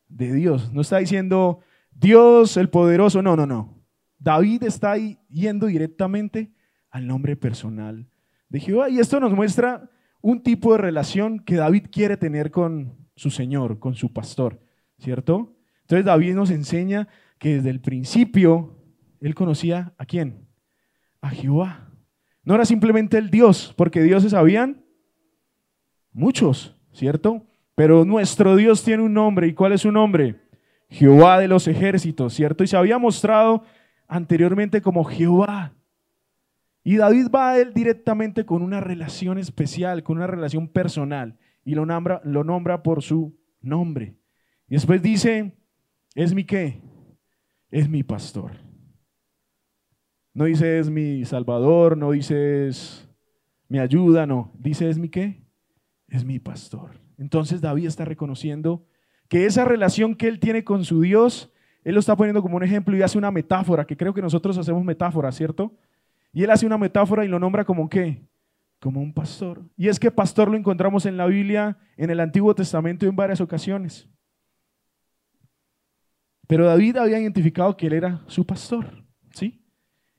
de 0.07 0.33
Dios. 0.33 0.73
No 0.73 0.81
está 0.81 0.97
diciendo 0.97 1.59
Dios 1.91 2.57
el 2.57 2.69
poderoso, 2.69 3.21
no, 3.21 3.35
no, 3.35 3.45
no. 3.45 3.81
David 4.19 4.63
está 4.63 4.95
yendo 5.29 5.67
directamente 5.67 6.51
al 6.89 7.07
nombre 7.07 7.35
personal 7.35 8.07
de 8.49 8.59
Jehová. 8.59 8.89
Y 8.89 8.99
esto 8.99 9.19
nos 9.19 9.33
muestra 9.33 9.89
un 10.23 10.41
tipo 10.41 10.71
de 10.71 10.77
relación 10.77 11.39
que 11.39 11.55
David 11.55 11.87
quiere 11.91 12.15
tener 12.15 12.49
con 12.49 12.95
su 13.13 13.29
Señor, 13.29 13.77
con 13.79 13.93
su 13.93 14.13
pastor, 14.13 14.61
¿cierto? 14.97 15.53
Entonces 15.81 16.05
David 16.05 16.33
nos 16.33 16.49
enseña 16.49 17.09
que 17.37 17.55
desde 17.55 17.69
el 17.69 17.81
principio 17.81 18.81
él 19.19 19.35
conocía 19.35 19.93
a 19.97 20.05
quién? 20.05 20.47
A 21.21 21.29
Jehová. 21.29 21.91
No 22.45 22.55
era 22.55 22.63
simplemente 22.63 23.17
el 23.17 23.29
Dios, 23.29 23.73
porque 23.75 24.01
dioses 24.01 24.33
habían 24.33 24.85
muchos, 26.13 26.77
¿cierto? 26.93 27.45
Pero 27.75 28.05
nuestro 28.05 28.55
Dios 28.55 28.81
tiene 28.81 29.03
un 29.03 29.13
nombre. 29.13 29.47
¿Y 29.47 29.53
cuál 29.53 29.73
es 29.73 29.81
su 29.81 29.91
nombre? 29.91 30.41
Jehová 30.89 31.37
de 31.37 31.49
los 31.49 31.67
ejércitos, 31.67 32.33
¿cierto? 32.33 32.63
Y 32.63 32.67
se 32.67 32.77
había 32.77 32.97
mostrado 32.97 33.63
anteriormente 34.07 34.81
como 34.81 35.03
Jehová. 35.03 35.73
Y 36.83 36.97
David 36.97 37.27
va 37.33 37.51
a 37.51 37.59
él 37.59 37.73
directamente 37.73 38.45
con 38.45 38.61
una 38.61 38.81
relación 38.81 39.37
especial, 39.37 40.03
con 40.03 40.17
una 40.17 40.27
relación 40.27 40.67
personal. 40.67 41.37
y 41.65 41.75
lo 41.75 41.85
nombra, 41.85 42.21
lo 42.25 42.43
nombra 42.43 42.83
por 42.83 43.01
su 43.01 43.39
nombre. 43.61 44.17
Y 44.67 44.73
después 44.73 45.01
dice, 45.01 45.55
es 46.13 46.33
mi 46.33 46.43
qué? 46.43 46.81
Es 47.71 47.87
mi 47.87 48.03
pastor. 48.03 48.51
No 50.33 50.45
dice 50.45 50.79
es 50.79 50.89
mi 50.89 51.25
salvador, 51.25 51.95
no 51.95 52.11
dice 52.11 52.67
es 52.67 53.07
mi 53.67 53.79
ayuda, 53.79 54.25
no. 54.25 54.51
Dice 54.57 54.89
es 54.89 54.97
mi 54.97 55.09
qué? 55.09 55.43
Es 56.07 56.25
mi 56.25 56.39
pastor. 56.39 56.99
Entonces 57.17 57.61
David 57.61 57.85
está 57.85 58.03
reconociendo 58.03 58.85
que 59.29 59.45
esa 59.45 59.63
relación 59.63 60.15
que 60.15 60.27
él 60.27 60.39
tiene 60.39 60.63
con 60.63 60.85
su 60.85 61.01
Dios, 61.01 61.51
él 61.83 61.93
lo 61.93 61.99
está 61.99 62.15
poniendo 62.15 62.41
como 62.41 62.57
un 62.57 62.63
ejemplo 62.63 62.97
y 62.97 63.01
hace 63.03 63.17
una 63.17 63.31
metáfora, 63.31 63.85
que 63.85 63.95
creo 63.95 64.13
que 64.13 64.21
nosotros 64.21 64.57
hacemos 64.57 64.83
metáforas, 64.83 65.35
¿cierto? 65.35 65.77
Y 66.33 66.43
él 66.43 66.49
hace 66.49 66.65
una 66.65 66.79
metáfora 66.79 67.23
y 67.23 67.27
lo 67.27 67.39
nombra 67.39 67.63
como 67.63 67.87
qué? 67.87 68.27
Como 68.79 68.99
un 68.99 69.13
pastor. 69.13 69.63
Y 69.77 69.87
es 69.87 69.99
que 69.99 70.11
pastor 70.11 70.49
lo 70.49 70.57
encontramos 70.57 71.05
en 71.05 71.15
la 71.15 71.27
Biblia, 71.27 71.77
en 71.95 72.09
el 72.09 72.19
Antiguo 72.19 72.53
Testamento 72.55 73.05
en 73.05 73.15
varias 73.15 73.39
ocasiones. 73.39 74.09
Pero 76.47 76.65
David 76.65 76.97
había 76.97 77.19
identificado 77.19 77.77
que 77.77 77.87
él 77.87 77.93
era 77.93 78.21
su 78.27 78.45
pastor, 78.45 79.05
¿sí? 79.33 79.63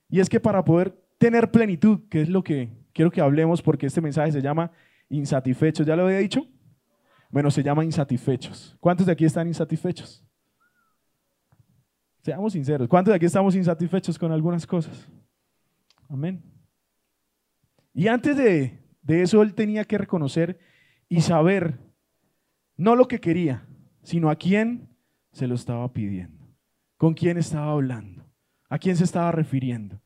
Y 0.09 0.21
es 0.21 0.29
que 0.29 0.41
para 0.41 0.65
poder 0.65 0.97
tener 1.19 1.51
plenitud, 1.51 2.09
que 2.09 2.23
es 2.23 2.29
lo 2.29 2.43
que 2.43 2.71
quiero 2.93 3.11
que 3.11 3.21
hablemos 3.21 3.61
porque 3.61 3.87
este 3.87 4.01
mensaje 4.01 4.33
se 4.33 4.41
llama 4.41 4.71
insatisfechos, 5.09 5.87
¿ya 5.87 5.97
lo 5.97 6.05
había 6.05 6.19
dicho? 6.19 6.47
Bueno, 7.29 7.51
se 7.51 7.63
llama 7.63 7.85
insatisfechos. 7.85 8.77
¿Cuántos 8.81 9.07
de 9.07 9.13
aquí 9.13 9.25
están 9.25 9.49
insatisfechos? 9.49 10.25
Seamos 12.23 12.53
sinceros, 12.53 12.89
¿cuántos 12.89 13.11
de 13.13 13.17
aquí 13.17 13.27
estamos 13.27 13.55
insatisfechos 13.55 14.19
con 14.19 14.33
algunas 14.33 14.67
cosas? 14.67 15.11
Amén. 16.09 16.43
Y 17.93 18.09
antes 18.09 18.37
de, 18.37 18.79
de 19.03 19.23
eso, 19.23 19.43
él 19.43 19.55
tenía 19.55 19.85
que 19.85 19.99
reconocer 19.99 20.59
y 21.09 21.21
saber 21.21 21.79
no 22.77 22.97
lo 22.97 23.07
que 23.07 23.21
quería, 23.21 23.67
sino 24.03 24.31
a 24.31 24.37
quién 24.37 24.89
se 25.33 25.47
lo 25.47 25.55
estaba 25.55 25.93
pidiendo, 25.93 26.47
con 26.97 27.15
quién 27.15 27.37
estaba 27.37 27.73
hablando, 27.73 28.25
a 28.69 28.79
quién 28.79 28.97
se 28.97 29.05
estaba 29.05 29.33
refiriendo. 29.33 30.01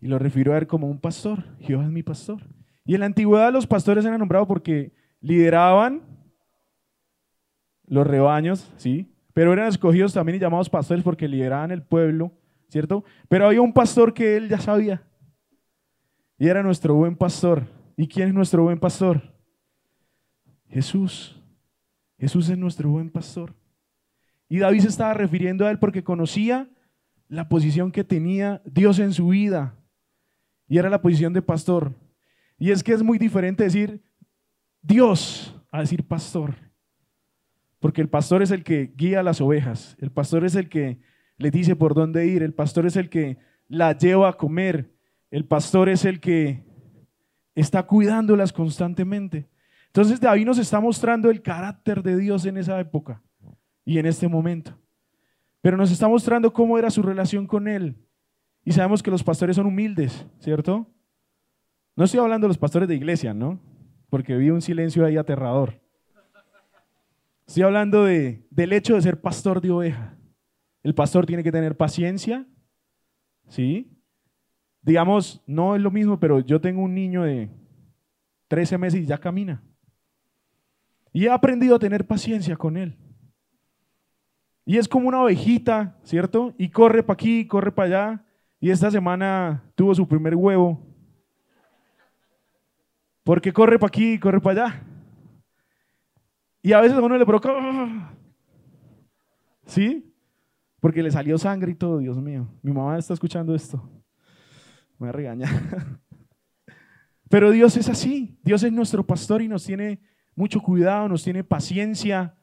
Y 0.00 0.08
lo 0.08 0.18
refirió 0.18 0.52
a 0.52 0.58
él 0.58 0.66
como 0.66 0.88
un 0.88 1.00
pastor. 1.00 1.44
Jehová 1.60 1.84
es 1.84 1.90
mi 1.90 2.02
pastor. 2.02 2.42
Y 2.84 2.94
en 2.94 3.00
la 3.00 3.06
antigüedad 3.06 3.52
los 3.52 3.66
pastores 3.66 4.04
eran 4.04 4.18
nombrados 4.18 4.46
porque 4.46 4.92
lideraban 5.20 6.02
los 7.86 8.06
rebaños, 8.06 8.70
¿sí? 8.76 9.10
Pero 9.32 9.52
eran 9.52 9.68
escogidos 9.68 10.12
también 10.12 10.36
y 10.36 10.40
llamados 10.40 10.68
pastores 10.68 11.02
porque 11.02 11.26
lideraban 11.26 11.70
el 11.70 11.82
pueblo, 11.82 12.32
¿cierto? 12.68 13.04
Pero 13.28 13.46
había 13.46 13.62
un 13.62 13.72
pastor 13.72 14.12
que 14.12 14.36
él 14.36 14.48
ya 14.48 14.58
sabía. 14.58 15.02
Y 16.38 16.48
era 16.48 16.62
nuestro 16.62 16.94
buen 16.94 17.16
pastor. 17.16 17.66
¿Y 17.96 18.08
quién 18.08 18.28
es 18.28 18.34
nuestro 18.34 18.62
buen 18.64 18.78
pastor? 18.78 19.34
Jesús. 20.68 21.40
Jesús 22.18 22.48
es 22.48 22.58
nuestro 22.58 22.90
buen 22.90 23.10
pastor. 23.10 23.54
Y 24.48 24.58
David 24.58 24.80
se 24.80 24.88
estaba 24.88 25.14
refiriendo 25.14 25.66
a 25.66 25.70
él 25.70 25.78
porque 25.78 26.04
conocía 26.04 26.68
la 27.28 27.48
posición 27.48 27.90
que 27.90 28.04
tenía 28.04 28.62
Dios 28.64 28.98
en 28.98 29.12
su 29.12 29.28
vida. 29.28 29.76
Y 30.68 30.78
era 30.78 30.90
la 30.90 31.00
posición 31.00 31.32
de 31.32 31.42
pastor. 31.42 31.94
Y 32.58 32.70
es 32.70 32.82
que 32.82 32.92
es 32.92 33.02
muy 33.02 33.18
diferente 33.18 33.64
decir 33.64 34.02
Dios 34.82 35.54
a 35.70 35.80
decir 35.80 36.06
pastor. 36.06 36.54
Porque 37.80 38.00
el 38.00 38.08
pastor 38.08 38.42
es 38.42 38.50
el 38.50 38.64
que 38.64 38.92
guía 38.96 39.22
las 39.22 39.40
ovejas. 39.40 39.96
El 40.00 40.10
pastor 40.10 40.44
es 40.44 40.54
el 40.54 40.68
que 40.68 41.00
le 41.36 41.50
dice 41.50 41.76
por 41.76 41.94
dónde 41.94 42.26
ir. 42.26 42.42
El 42.42 42.54
pastor 42.54 42.86
es 42.86 42.96
el 42.96 43.10
que 43.10 43.38
la 43.68 43.96
lleva 43.96 44.28
a 44.28 44.32
comer. 44.34 44.93
El 45.34 45.46
pastor 45.46 45.88
es 45.88 46.04
el 46.04 46.20
que 46.20 46.62
está 47.56 47.82
cuidándolas 47.82 48.52
constantemente. 48.52 49.48
Entonces 49.88 50.20
David 50.20 50.46
nos 50.46 50.58
está 50.58 50.78
mostrando 50.78 51.28
el 51.28 51.42
carácter 51.42 52.04
de 52.04 52.16
Dios 52.16 52.46
en 52.46 52.56
esa 52.56 52.78
época 52.78 53.20
y 53.84 53.98
en 53.98 54.06
este 54.06 54.28
momento. 54.28 54.78
Pero 55.60 55.76
nos 55.76 55.90
está 55.90 56.06
mostrando 56.06 56.52
cómo 56.52 56.78
era 56.78 56.88
su 56.88 57.02
relación 57.02 57.48
con 57.48 57.66
Él. 57.66 57.96
Y 58.64 58.70
sabemos 58.70 59.02
que 59.02 59.10
los 59.10 59.24
pastores 59.24 59.56
son 59.56 59.66
humildes, 59.66 60.24
¿cierto? 60.38 60.88
No 61.96 62.04
estoy 62.04 62.20
hablando 62.20 62.44
de 62.44 62.50
los 62.50 62.58
pastores 62.58 62.88
de 62.88 62.94
iglesia, 62.94 63.34
¿no? 63.34 63.58
Porque 64.10 64.36
vi 64.36 64.50
un 64.50 64.62
silencio 64.62 65.04
ahí 65.04 65.16
aterrador. 65.16 65.80
Estoy 67.44 67.64
hablando 67.64 68.04
de, 68.04 68.46
del 68.50 68.72
hecho 68.72 68.94
de 68.94 69.02
ser 69.02 69.20
pastor 69.20 69.60
de 69.60 69.72
oveja. 69.72 70.16
El 70.84 70.94
pastor 70.94 71.26
tiene 71.26 71.42
que 71.42 71.50
tener 71.50 71.76
paciencia, 71.76 72.46
¿sí? 73.48 73.93
Digamos, 74.84 75.42
no 75.46 75.74
es 75.74 75.82
lo 75.82 75.90
mismo, 75.90 76.20
pero 76.20 76.40
yo 76.40 76.60
tengo 76.60 76.82
un 76.82 76.94
niño 76.94 77.22
de 77.22 77.48
13 78.48 78.76
meses 78.76 79.00
y 79.00 79.06
ya 79.06 79.18
camina. 79.18 79.62
Y 81.12 81.24
he 81.24 81.30
aprendido 81.30 81.76
a 81.76 81.78
tener 81.78 82.06
paciencia 82.06 82.54
con 82.56 82.76
él. 82.76 82.94
Y 84.66 84.76
es 84.76 84.86
como 84.86 85.08
una 85.08 85.22
ovejita, 85.22 85.96
¿cierto? 86.02 86.54
Y 86.58 86.68
corre 86.68 87.02
para 87.02 87.14
aquí, 87.14 87.46
corre 87.46 87.72
para 87.72 87.86
allá. 87.86 88.24
Y 88.60 88.70
esta 88.70 88.90
semana 88.90 89.62
tuvo 89.74 89.94
su 89.94 90.06
primer 90.06 90.34
huevo. 90.34 90.80
Porque 93.22 93.52
corre 93.52 93.78
para 93.78 93.88
aquí, 93.88 94.18
corre 94.18 94.40
para 94.40 94.66
allá. 94.66 94.82
Y 96.62 96.72
a 96.72 96.80
veces 96.80 96.98
a 96.98 97.00
uno 97.00 97.16
le 97.16 97.24
provoca. 97.24 98.12
¿Sí? 99.64 100.12
Porque 100.80 101.02
le 101.02 101.10
salió 101.10 101.38
sangre 101.38 101.72
y 101.72 101.74
todo, 101.74 101.98
Dios 101.98 102.20
mío. 102.20 102.48
Mi 102.60 102.72
mamá 102.72 102.98
está 102.98 103.14
escuchando 103.14 103.54
esto. 103.54 103.82
Me 105.04 105.12
regaña. 105.12 105.48
Pero 107.28 107.50
Dios 107.50 107.76
es 107.76 107.88
así. 107.88 108.38
Dios 108.42 108.62
es 108.62 108.72
nuestro 108.72 109.06
pastor 109.06 109.42
y 109.42 109.48
nos 109.48 109.64
tiene 109.64 110.00
mucho 110.34 110.60
cuidado, 110.60 111.08
nos 111.08 111.22
tiene 111.22 111.44
paciencia 111.44 112.36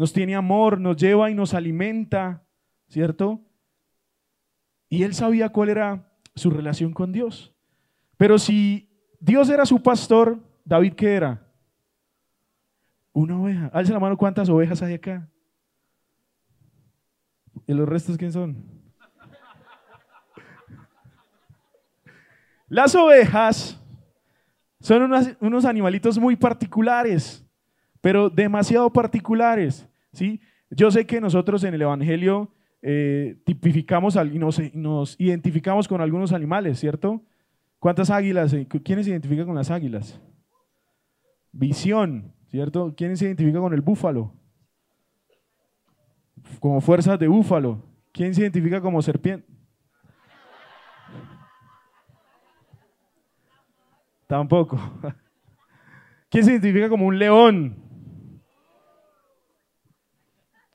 nos 0.00 0.14
tiene 0.14 0.34
amor, 0.34 0.80
nos 0.80 0.96
lleva 0.96 1.30
y 1.30 1.34
nos 1.34 1.52
alimenta, 1.52 2.42
¿cierto? 2.88 3.42
Y 4.88 5.02
él 5.02 5.12
sabía 5.12 5.50
cuál 5.50 5.68
era 5.68 6.10
su 6.34 6.48
relación 6.48 6.94
con 6.94 7.12
Dios. 7.12 7.54
Pero 8.16 8.38
si 8.38 8.88
Dios 9.20 9.50
era 9.50 9.66
su 9.66 9.82
pastor, 9.82 10.42
David 10.64 10.94
qué 10.94 11.16
era? 11.16 11.46
Una 13.12 13.38
oveja. 13.38 13.66
Alza 13.74 13.92
la 13.92 14.00
mano 14.00 14.16
cuántas 14.16 14.48
ovejas 14.48 14.80
hay 14.80 14.94
acá. 14.94 15.28
¿Y 17.66 17.74
los 17.74 17.86
restos 17.86 18.16
quién 18.16 18.32
son? 18.32 18.79
Las 22.70 22.94
ovejas 22.94 23.82
son 24.78 25.12
unos 25.40 25.64
animalitos 25.64 26.18
muy 26.20 26.36
particulares, 26.36 27.44
pero 28.00 28.30
demasiado 28.30 28.90
particulares. 28.92 29.88
¿sí? 30.12 30.40
Yo 30.70 30.88
sé 30.92 31.04
que 31.04 31.20
nosotros 31.20 31.64
en 31.64 31.74
el 31.74 31.82
Evangelio 31.82 32.54
eh, 32.80 33.42
tipificamos 33.44 34.14
y 34.14 34.38
nos, 34.38 35.16
identificamos 35.18 35.88
con 35.88 36.00
algunos 36.00 36.32
animales, 36.32 36.78
¿cierto? 36.78 37.20
¿Cuántas 37.80 38.08
águilas? 38.08 38.52
Eh, 38.52 38.68
¿Quiénes 38.84 39.04
se 39.04 39.10
identifican 39.10 39.46
con 39.46 39.56
las 39.56 39.72
águilas? 39.72 40.20
Visión, 41.50 42.32
¿cierto? 42.46 42.94
¿Quién 42.96 43.16
se 43.16 43.24
identifica 43.24 43.58
con 43.58 43.74
el 43.74 43.80
búfalo? 43.80 44.32
Como 46.60 46.80
fuerzas 46.80 47.18
de 47.18 47.26
búfalo. 47.26 47.82
¿Quién 48.12 48.32
se 48.32 48.42
identifica 48.42 48.80
como 48.80 49.02
serpiente? 49.02 49.59
Tampoco. 54.30 54.78
¿Quién 56.30 56.44
se 56.44 56.52
identifica 56.52 56.88
como 56.88 57.04
un 57.04 57.18
león? 57.18 57.74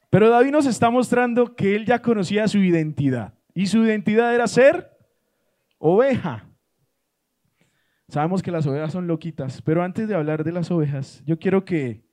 Pero 0.09 0.29
David 0.29 0.51
nos 0.51 0.65
está 0.65 0.89
mostrando 0.89 1.55
que 1.55 1.74
él 1.74 1.85
ya 1.85 2.01
conocía 2.01 2.50
su 2.50 2.57
identidad. 2.57 3.33
Y 3.53 3.67
su 3.67 3.81
identidad 3.85 4.35
era 4.35 4.45
ser 4.47 4.91
oveja. 5.77 6.50
Sabemos 8.09 8.43
que 8.43 8.51
las 8.51 8.67
ovejas 8.67 8.91
son 8.91 9.07
loquitas, 9.07 9.62
pero 9.62 9.83
antes 9.83 10.09
de 10.09 10.15
hablar 10.15 10.43
de 10.43 10.51
las 10.51 10.69
ovejas, 10.69 11.24
yo 11.25 11.39
quiero 11.39 11.63
que 11.63 12.03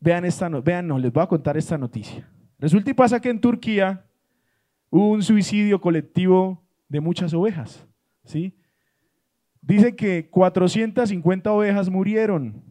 vean 0.00 0.24
esta, 0.24 0.48
vean, 0.48 0.88
no, 0.88 0.98
les 0.98 1.12
voy 1.12 1.22
a 1.22 1.26
contar 1.26 1.58
esta 1.58 1.76
noticia. 1.76 2.32
Resulta 2.58 2.90
y 2.90 2.94
pasa 2.94 3.20
que 3.20 3.28
en 3.28 3.42
Turquía 3.42 4.06
hubo 4.88 5.10
un 5.10 5.22
suicidio 5.22 5.82
colectivo 5.82 6.64
de 6.88 7.00
muchas 7.00 7.34
ovejas, 7.34 7.86
¿sí? 8.24 8.56
Dice 9.62 9.94
que 9.94 10.28
450 10.28 11.50
ovejas 11.52 11.88
murieron 11.88 12.62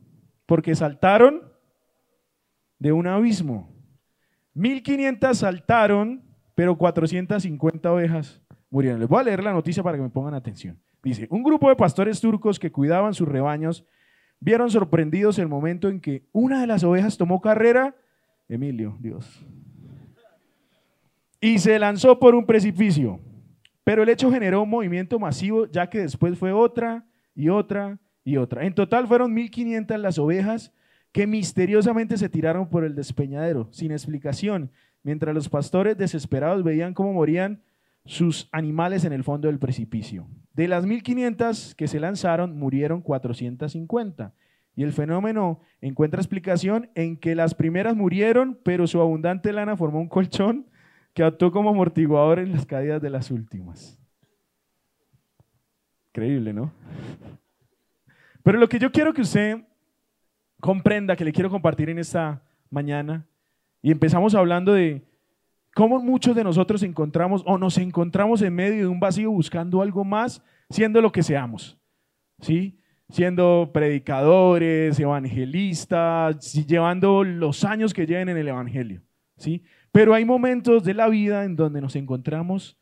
porque 0.45 0.75
saltaron 0.75 1.41
de 2.77 2.91
un 2.91 3.07
abismo. 3.07 3.74
1500 4.53 5.38
saltaron, 5.38 6.21
pero 6.53 6.77
450 6.77 7.91
ovejas 7.91 8.41
murieron. 8.69 9.00
Les 9.00 9.07
voy 9.07 9.21
a 9.21 9.24
leer 9.24 9.43
la 9.43 9.53
noticia 9.53 9.81
para 9.81 9.98
que 9.98 10.03
me 10.03 10.10
pongan 10.10 10.33
atención. 10.33 10.77
Dice, 11.01 11.27
un 11.31 11.43
grupo 11.43 11.69
de 11.69 11.75
pastores 11.75 12.19
turcos 12.19 12.60
que 12.60 12.71
cuidaban 12.71 13.13
sus 13.13 13.27
rebaños 13.27 13.86
vieron 14.41 14.69
sorprendidos 14.69 15.39
el 15.39 15.48
momento 15.48 15.88
en 15.88 16.01
que 16.01 16.27
una 16.33 16.60
de 16.60 16.67
las 16.67 16.83
ovejas 16.83 17.17
tomó 17.17 17.39
carrera, 17.39 17.95
Emilio, 18.50 18.98
Dios, 19.00 19.45
y 21.39 21.60
se 21.60 21.79
lanzó 21.79 22.19
por 22.19 22.36
un 22.36 22.45
precipicio. 22.45 23.19
Pero 23.83 24.03
el 24.03 24.09
hecho 24.09 24.31
generó 24.31 24.63
un 24.63 24.69
movimiento 24.69 25.19
masivo, 25.19 25.65
ya 25.65 25.89
que 25.89 26.00
después 26.00 26.38
fue 26.38 26.51
otra 26.51 27.05
y 27.33 27.50
otra 27.50 28.00
y 28.23 28.38
otra. 28.38 28.65
En 28.65 28.73
total 28.73 29.07
fueron 29.07 29.35
1.500 29.35 29.97
las 29.97 30.19
ovejas 30.19 30.71
que 31.11 31.27
misteriosamente 31.27 32.17
se 32.17 32.29
tiraron 32.29 32.69
por 32.69 32.83
el 32.83 32.95
despeñadero, 32.95 33.67
sin 33.71 33.91
explicación, 33.91 34.71
mientras 35.03 35.35
los 35.35 35.50
pastores 35.50 35.97
desesperados 35.97 36.63
veían 36.63 36.93
cómo 36.93 37.13
morían 37.13 37.61
sus 38.05 38.47
animales 38.51 39.03
en 39.03 39.13
el 39.13 39.23
fondo 39.23 39.47
del 39.47 39.59
precipicio. 39.59 40.27
De 40.53 40.67
las 40.67 40.85
1.500 40.85 41.75
que 41.75 41.88
se 41.88 42.00
lanzaron, 42.00 42.57
murieron 42.57 43.01
450. 43.01 44.33
Y 44.75 44.83
el 44.83 44.93
fenómeno 44.93 45.59
encuentra 45.81 46.21
explicación 46.21 46.89
en 46.95 47.17
que 47.17 47.35
las 47.35 47.55
primeras 47.55 47.95
murieron, 47.95 48.57
pero 48.63 48.88
su 48.88 49.01
abundante 49.01 49.51
lana 49.51 49.75
formó 49.75 50.00
un 50.00 50.07
colchón 50.07 50.67
que 51.13 51.24
actuó 51.24 51.51
como 51.51 51.70
amortiguador 51.70 52.39
en 52.39 52.51
las 52.51 52.65
caídas 52.65 53.01
de 53.01 53.10
las 53.10 53.32
últimas. 53.32 54.00
Increíble, 56.10 56.53
¿no? 56.53 56.74
Pero 58.44 58.58
lo 58.58 58.68
que 58.68 58.80
yo 58.80 58.91
quiero 58.91 59.13
que 59.13 59.22
usted 59.22 59.65
comprenda, 60.60 61.15
que 61.15 61.25
le 61.25 61.32
quiero 61.32 61.50
compartir 61.50 61.89
en 61.89 62.00
esta 62.00 62.44
mañana, 62.70 63.25
y 63.82 63.91
empezamos 63.91 64.36
hablando 64.36 64.74
de 64.74 65.03
cómo 65.74 66.00
muchos 66.00 66.36
de 66.36 66.44
nosotros 66.44 66.84
encontramos 66.84 67.44
o 67.46 67.58
nos 67.58 67.77
encontramos 67.77 68.41
en 68.41 68.53
medio 68.53 68.82
de 68.82 68.88
un 68.88 69.00
vacío 69.00 69.32
buscando 69.32 69.82
algo 69.82 70.03
más, 70.03 70.44
siendo 70.70 71.01
lo 71.01 71.12
que 71.12 71.24
seamos, 71.24 71.77
¿sí? 72.39 72.77
Siendo 73.10 73.72
predicadores, 73.74 75.00
evangelistas, 75.00 76.53
llevando 76.65 77.24
los 77.24 77.63
años 77.63 77.94
que 77.94 78.06
lleven 78.06 78.30
en 78.30 78.38
el 78.38 78.48
evangelio, 78.48 79.01
¿sí? 79.38 79.63
Pero 79.91 80.13
hay 80.13 80.25
momentos 80.25 80.83
de 80.83 80.93
la 80.93 81.10
vida 81.10 81.43
en 81.43 81.55
donde 81.55 81.81
nos 81.81 81.95
encontramos 81.95 82.77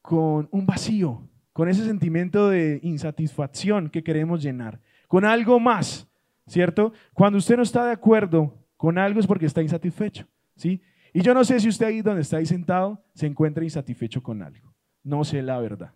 con 0.00 0.48
un 0.52 0.66
vacío, 0.66 1.28
con 1.52 1.68
ese 1.68 1.84
sentimiento 1.84 2.48
de 2.48 2.78
insatisfacción 2.82 3.90
que 3.90 4.04
queremos 4.04 4.42
llenar, 4.42 4.80
con 5.08 5.24
algo 5.24 5.58
más, 5.58 6.08
¿cierto? 6.46 6.92
Cuando 7.12 7.38
usted 7.38 7.56
no 7.56 7.62
está 7.62 7.84
de 7.84 7.92
acuerdo 7.92 8.54
con 8.76 8.98
algo 8.98 9.18
es 9.18 9.26
porque 9.26 9.46
está 9.46 9.62
insatisfecho, 9.62 10.26
¿sí? 10.54 10.80
Y 11.12 11.22
yo 11.22 11.34
no 11.34 11.44
sé 11.44 11.58
si 11.58 11.68
usted 11.68 11.86
ahí 11.86 12.02
donde 12.02 12.22
está 12.22 12.36
ahí 12.36 12.46
sentado 12.46 13.02
se 13.14 13.26
encuentra 13.26 13.64
insatisfecho 13.64 14.22
con 14.22 14.42
algo. 14.42 14.74
No 15.02 15.24
sé 15.24 15.42
la 15.42 15.58
verdad. 15.58 15.92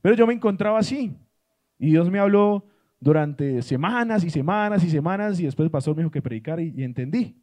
Pero 0.00 0.14
yo 0.14 0.26
me 0.26 0.34
encontraba 0.34 0.78
así. 0.78 1.16
Y 1.78 1.90
Dios 1.90 2.08
me 2.08 2.20
habló 2.20 2.66
durante 3.00 3.62
semanas 3.62 4.22
y 4.22 4.30
semanas 4.30 4.84
y 4.84 4.90
semanas 4.90 5.40
y 5.40 5.44
después 5.44 5.64
el 5.64 5.70
pastor 5.70 5.96
me 5.96 6.02
dijo 6.02 6.12
que 6.12 6.22
predicar 6.22 6.60
y, 6.60 6.72
y 6.76 6.84
entendí. 6.84 7.36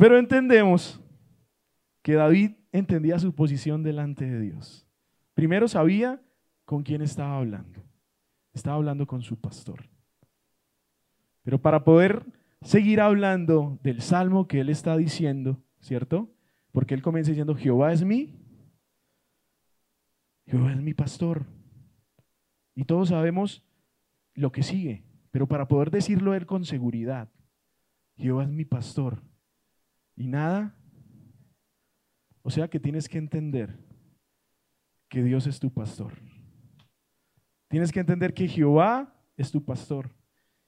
Pero 0.00 0.18
entendemos 0.18 0.98
que 2.00 2.14
David 2.14 2.52
entendía 2.72 3.18
su 3.18 3.34
posición 3.34 3.82
delante 3.82 4.24
de 4.24 4.40
Dios. 4.40 4.88
Primero 5.34 5.68
sabía 5.68 6.22
con 6.64 6.84
quién 6.84 7.02
estaba 7.02 7.36
hablando. 7.36 7.84
Estaba 8.54 8.76
hablando 8.76 9.06
con 9.06 9.20
su 9.20 9.38
pastor. 9.38 9.90
Pero 11.42 11.60
para 11.60 11.84
poder 11.84 12.24
seguir 12.62 13.02
hablando 13.02 13.78
del 13.82 14.00
salmo 14.00 14.48
que 14.48 14.60
él 14.60 14.70
está 14.70 14.96
diciendo, 14.96 15.62
¿cierto? 15.80 16.30
Porque 16.72 16.94
él 16.94 17.02
comienza 17.02 17.32
diciendo, 17.32 17.54
Jehová 17.54 17.92
es 17.92 18.02
mi, 18.02 18.40
Jehová 20.46 20.72
es 20.72 20.80
mi 20.80 20.94
pastor. 20.94 21.44
Y 22.74 22.84
todos 22.84 23.10
sabemos 23.10 23.62
lo 24.32 24.50
que 24.50 24.62
sigue, 24.62 25.04
pero 25.30 25.46
para 25.46 25.68
poder 25.68 25.90
decirlo 25.90 26.32
él 26.32 26.46
con 26.46 26.64
seguridad, 26.64 27.28
Jehová 28.16 28.44
es 28.44 28.50
mi 28.50 28.64
pastor. 28.64 29.28
Y 30.20 30.26
nada 30.26 30.76
o 32.42 32.50
sea 32.50 32.68
que 32.68 32.78
tienes 32.78 33.08
que 33.08 33.16
entender 33.16 33.74
que 35.08 35.22
Dios 35.22 35.46
es 35.46 35.58
tu 35.58 35.72
pastor. 35.72 36.12
Tienes 37.68 37.90
que 37.90 38.00
entender 38.00 38.34
que 38.34 38.46
Jehová 38.46 39.14
es 39.38 39.50
tu 39.50 39.64
pastor 39.64 40.10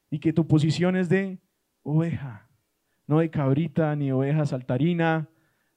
y 0.09 0.21
que 0.21 0.33
tu 0.33 0.49
posición 0.49 0.97
es 0.97 1.11
de 1.11 1.39
oveja, 1.83 2.49
no 3.07 3.19
de 3.19 3.29
cabrita, 3.29 3.95
ni 3.95 4.11
oveja 4.11 4.47
saltarina, 4.47 5.29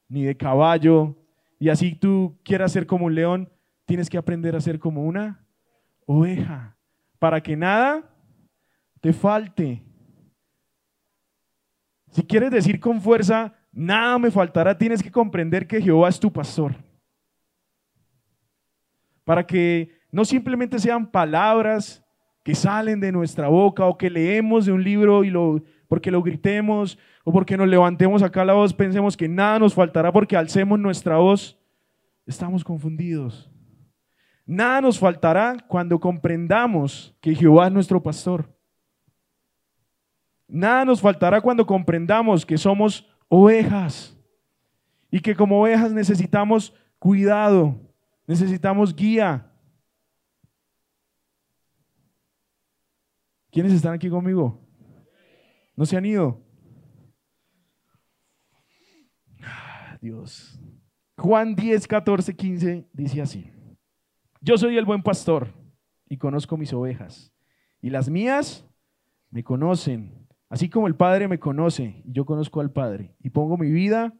ni 0.08 0.24
de 0.24 0.38
caballo. 0.38 1.14
Y 1.58 1.68
así 1.68 1.94
tú 1.94 2.38
quieras 2.44 2.72
ser 2.72 2.86
como 2.86 3.04
un 3.04 3.14
león, 3.14 3.52
tienes 3.84 4.08
que 4.08 4.16
aprender 4.16 4.56
a 4.56 4.60
ser 4.62 4.78
como 4.78 5.04
una 5.04 5.44
oveja, 6.06 6.78
para 7.18 7.42
que 7.42 7.56
nada 7.56 8.10
te 9.02 9.12
falte. 9.12 9.82
Si 12.10 12.22
quieres 12.22 12.50
decir 12.50 12.80
con 12.80 13.02
fuerza, 13.02 13.54
nada 13.76 14.18
me 14.18 14.30
faltará, 14.30 14.76
tienes 14.76 15.02
que 15.02 15.10
comprender 15.10 15.66
que 15.66 15.82
Jehová 15.82 16.08
es 16.08 16.18
tu 16.18 16.32
pastor. 16.32 16.74
Para 19.22 19.46
que 19.46 19.90
no 20.10 20.24
simplemente 20.24 20.78
sean 20.78 21.06
palabras 21.06 22.02
que 22.42 22.54
salen 22.54 23.00
de 23.00 23.12
nuestra 23.12 23.48
boca 23.48 23.84
o 23.84 23.98
que 23.98 24.08
leemos 24.08 24.64
de 24.64 24.72
un 24.72 24.82
libro 24.82 25.24
y 25.24 25.30
lo 25.30 25.62
porque 25.88 26.10
lo 26.10 26.22
gritemos 26.22 26.98
o 27.22 27.32
porque 27.32 27.56
nos 27.56 27.68
levantemos 27.68 28.22
acá 28.22 28.44
la 28.44 28.54
voz, 28.54 28.72
pensemos 28.72 29.16
que 29.16 29.28
nada 29.28 29.58
nos 29.58 29.74
faltará 29.74 30.10
porque 30.10 30.36
alcemos 30.36 30.78
nuestra 30.78 31.18
voz, 31.18 31.58
estamos 32.24 32.64
confundidos. 32.64 33.50
Nada 34.46 34.80
nos 34.80 34.98
faltará 34.98 35.56
cuando 35.68 36.00
comprendamos 36.00 37.14
que 37.20 37.34
Jehová 37.34 37.66
es 37.66 37.72
nuestro 37.72 38.02
pastor. 38.02 38.48
Nada 40.48 40.84
nos 40.84 41.00
faltará 41.00 41.40
cuando 41.40 41.66
comprendamos 41.66 42.46
que 42.46 42.56
somos 42.56 43.06
ovejas 43.28 44.16
y 45.10 45.20
que 45.20 45.34
como 45.34 45.60
ovejas 45.60 45.92
necesitamos 45.92 46.74
cuidado, 46.98 47.80
necesitamos 48.26 48.94
guía. 48.94 49.50
¿Quiénes 53.50 53.72
están 53.72 53.94
aquí 53.94 54.10
conmigo? 54.10 54.60
¿No 55.74 55.86
se 55.86 55.96
han 55.96 56.04
ido? 56.04 56.42
Ah, 59.42 59.96
Dios. 60.00 60.60
Juan 61.16 61.54
10, 61.54 61.86
14, 61.86 62.36
15 62.36 62.88
dice 62.92 63.22
así. 63.22 63.50
Yo 64.40 64.58
soy 64.58 64.76
el 64.76 64.84
buen 64.84 65.02
pastor 65.02 65.54
y 66.08 66.18
conozco 66.18 66.56
mis 66.56 66.72
ovejas. 66.72 67.32
Y 67.80 67.90
las 67.90 68.08
mías 68.08 68.66
me 69.30 69.42
conocen 69.42 70.25
Así 70.48 70.68
como 70.68 70.86
el 70.86 70.94
Padre 70.94 71.28
me 71.28 71.38
conoce 71.38 72.02
y 72.04 72.12
yo 72.12 72.24
conozco 72.24 72.60
al 72.60 72.70
Padre 72.70 73.16
y 73.20 73.30
pongo 73.30 73.56
mi 73.56 73.70
vida 73.70 74.14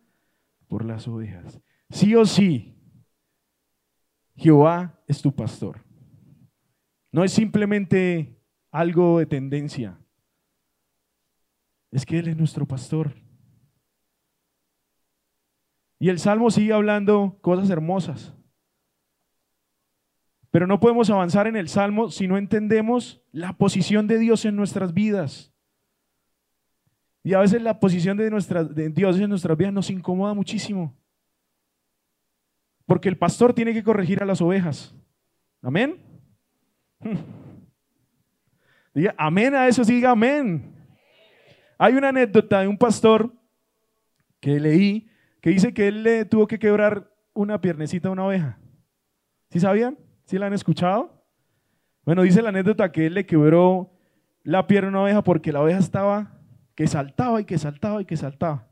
por 0.66 0.84
las 0.84 1.06
ovejas. 1.06 1.60
Sí 1.90 2.14
o 2.16 2.26
sí, 2.26 2.76
Jehová 4.34 5.00
es 5.06 5.22
tu 5.22 5.34
pastor. 5.34 5.84
No 7.12 7.24
es 7.24 7.32
simplemente 7.32 8.38
algo 8.70 9.18
de 9.18 9.26
tendencia. 9.26 9.98
Es 11.90 12.04
que 12.04 12.18
Él 12.18 12.28
es 12.28 12.36
nuestro 12.36 12.66
pastor. 12.66 13.14
Y 15.98 16.10
el 16.10 16.18
Salmo 16.18 16.50
sigue 16.50 16.72
hablando 16.72 17.38
cosas 17.40 17.70
hermosas. 17.70 18.34
Pero 20.50 20.66
no 20.66 20.80
podemos 20.80 21.08
avanzar 21.08 21.46
en 21.46 21.56
el 21.56 21.68
Salmo 21.68 22.10
si 22.10 22.28
no 22.28 22.36
entendemos 22.36 23.22
la 23.32 23.56
posición 23.56 24.06
de 24.06 24.18
Dios 24.18 24.44
en 24.44 24.56
nuestras 24.56 24.92
vidas. 24.92 25.55
Y 27.26 27.34
a 27.34 27.40
veces 27.40 27.60
la 27.60 27.80
posición 27.80 28.16
de, 28.16 28.30
de 28.30 28.88
Dios 28.90 29.18
en 29.18 29.28
nuestras 29.28 29.58
vidas 29.58 29.72
nos 29.72 29.90
incomoda 29.90 30.32
muchísimo. 30.32 30.96
Porque 32.86 33.08
el 33.08 33.18
pastor 33.18 33.52
tiene 33.52 33.74
que 33.74 33.82
corregir 33.82 34.22
a 34.22 34.24
las 34.24 34.40
ovejas. 34.40 34.94
Amén. 35.60 35.96
Diga 38.94 39.12
amén 39.18 39.56
a 39.56 39.66
eso, 39.66 39.82
diga 39.82 40.12
amén. 40.12 40.72
Hay 41.78 41.94
una 41.94 42.10
anécdota 42.10 42.60
de 42.60 42.68
un 42.68 42.78
pastor 42.78 43.32
que 44.38 44.60
leí 44.60 45.10
que 45.40 45.50
dice 45.50 45.74
que 45.74 45.88
él 45.88 46.04
le 46.04 46.26
tuvo 46.26 46.46
que 46.46 46.60
quebrar 46.60 47.12
una 47.34 47.60
piernecita 47.60 48.06
a 48.06 48.12
una 48.12 48.26
oveja. 48.26 48.56
¿Sí 49.50 49.58
sabían? 49.58 49.98
¿Sí 50.26 50.38
la 50.38 50.46
han 50.46 50.54
escuchado? 50.54 51.24
Bueno, 52.04 52.22
dice 52.22 52.40
la 52.40 52.50
anécdota 52.50 52.92
que 52.92 53.06
él 53.06 53.14
le 53.14 53.26
quebró 53.26 53.90
la 54.44 54.68
pierna 54.68 54.90
a 54.90 54.90
una 54.90 55.02
oveja 55.02 55.24
porque 55.24 55.50
la 55.50 55.60
oveja 55.60 55.80
estaba 55.80 56.35
que 56.76 56.86
saltaba 56.86 57.40
y 57.40 57.44
que 57.44 57.58
saltaba 57.58 58.02
y 58.02 58.04
que 58.04 58.16
saltaba. 58.16 58.68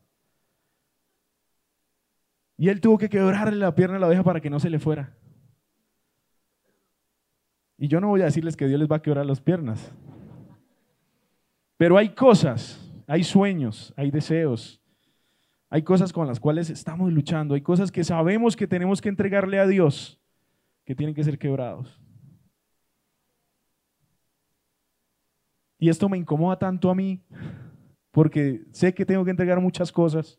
Y 2.56 2.68
él 2.68 2.80
tuvo 2.80 2.98
que 2.98 3.08
quebrarle 3.08 3.56
la 3.58 3.74
pierna 3.74 3.96
a 3.96 3.98
la 3.98 4.06
oveja 4.06 4.22
para 4.22 4.40
que 4.40 4.50
no 4.50 4.60
se 4.60 4.70
le 4.70 4.78
fuera. 4.78 5.16
Y 7.76 7.88
yo 7.88 8.00
no 8.00 8.08
voy 8.08 8.20
a 8.20 8.26
decirles 8.26 8.56
que 8.56 8.68
Dios 8.68 8.78
les 8.78 8.88
va 8.88 8.96
a 8.96 9.02
quebrar 9.02 9.26
las 9.26 9.40
piernas. 9.40 9.90
Pero 11.76 11.96
hay 11.98 12.10
cosas, 12.10 12.78
hay 13.06 13.24
sueños, 13.24 13.92
hay 13.96 14.10
deseos, 14.10 14.80
hay 15.70 15.82
cosas 15.82 16.12
con 16.12 16.28
las 16.28 16.38
cuales 16.38 16.70
estamos 16.70 17.12
luchando, 17.12 17.54
hay 17.54 17.62
cosas 17.62 17.90
que 17.90 18.04
sabemos 18.04 18.54
que 18.54 18.68
tenemos 18.68 19.00
que 19.00 19.08
entregarle 19.08 19.58
a 19.58 19.66
Dios, 19.66 20.20
que 20.84 20.94
tienen 20.94 21.14
que 21.14 21.24
ser 21.24 21.38
quebrados. 21.38 22.00
Y 25.78 25.88
esto 25.88 26.08
me 26.08 26.16
incomoda 26.16 26.58
tanto 26.58 26.90
a 26.90 26.94
mí, 26.94 27.20
porque 28.14 28.64
sé 28.70 28.94
que 28.94 29.04
tengo 29.04 29.24
que 29.24 29.32
entregar 29.32 29.60
muchas 29.60 29.90
cosas, 29.90 30.38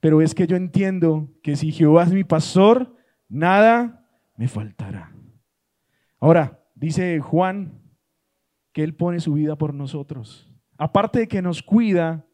pero 0.00 0.22
es 0.22 0.34
que 0.34 0.46
yo 0.46 0.56
entiendo 0.56 1.28
que 1.42 1.54
si 1.54 1.70
Jehová 1.70 2.04
es 2.04 2.14
mi 2.14 2.24
pastor, 2.24 2.96
nada 3.28 4.08
me 4.38 4.48
faltará. 4.48 5.14
Ahora, 6.18 6.64
dice 6.74 7.20
Juan 7.20 7.82
que 8.72 8.82
Él 8.82 8.94
pone 8.94 9.20
su 9.20 9.34
vida 9.34 9.56
por 9.56 9.74
nosotros. 9.74 10.50
Aparte 10.78 11.18
de 11.18 11.28
que 11.28 11.42
nos 11.42 11.62
cuida, 11.62 12.26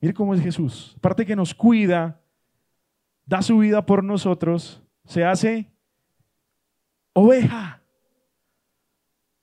mire 0.00 0.12
cómo 0.12 0.34
es 0.34 0.40
Jesús, 0.40 0.94
aparte 0.96 1.22
de 1.22 1.26
que 1.26 1.36
nos 1.36 1.54
cuida, 1.54 2.20
da 3.26 3.42
su 3.42 3.58
vida 3.58 3.86
por 3.86 4.02
nosotros, 4.02 4.82
se 5.04 5.24
hace 5.24 5.70
oveja 7.12 7.79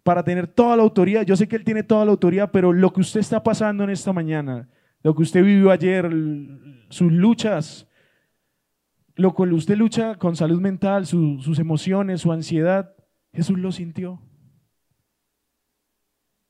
para 0.08 0.24
tener 0.24 0.48
toda 0.48 0.78
la 0.78 0.84
autoridad. 0.84 1.24
Yo 1.24 1.36
sé 1.36 1.50
que 1.50 1.58
Él 1.58 1.66
tiene 1.66 1.84
toda 1.84 2.06
la 2.06 2.12
autoridad, 2.12 2.50
pero 2.50 2.72
lo 2.72 2.94
que 2.94 3.02
usted 3.02 3.20
está 3.20 3.44
pasando 3.44 3.84
en 3.84 3.90
esta 3.90 4.14
mañana, 4.14 4.70
lo 5.04 5.14
que 5.14 5.22
usted 5.22 5.44
vivió 5.44 5.70
ayer, 5.70 6.10
sus 6.88 7.12
luchas, 7.12 7.90
lo 9.16 9.36
que 9.36 9.44
usted 9.44 9.76
lucha 9.76 10.16
con 10.16 10.38
salud 10.38 10.62
mental, 10.62 11.06
sus 11.06 11.60
emociones, 11.60 12.22
su 12.22 12.32
ansiedad, 12.32 12.96
Jesús 13.34 13.60
lo 13.60 13.70
sintió. 13.74 14.22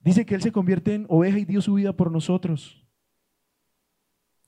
Dice 0.02 0.24
que 0.24 0.36
Él 0.36 0.44
se 0.44 0.52
convierte 0.52 0.94
en 0.94 1.08
oveja 1.10 1.40
y 1.40 1.46
dio 1.46 1.60
su 1.60 1.74
vida 1.74 1.94
por 1.94 2.12
nosotros. 2.12 2.86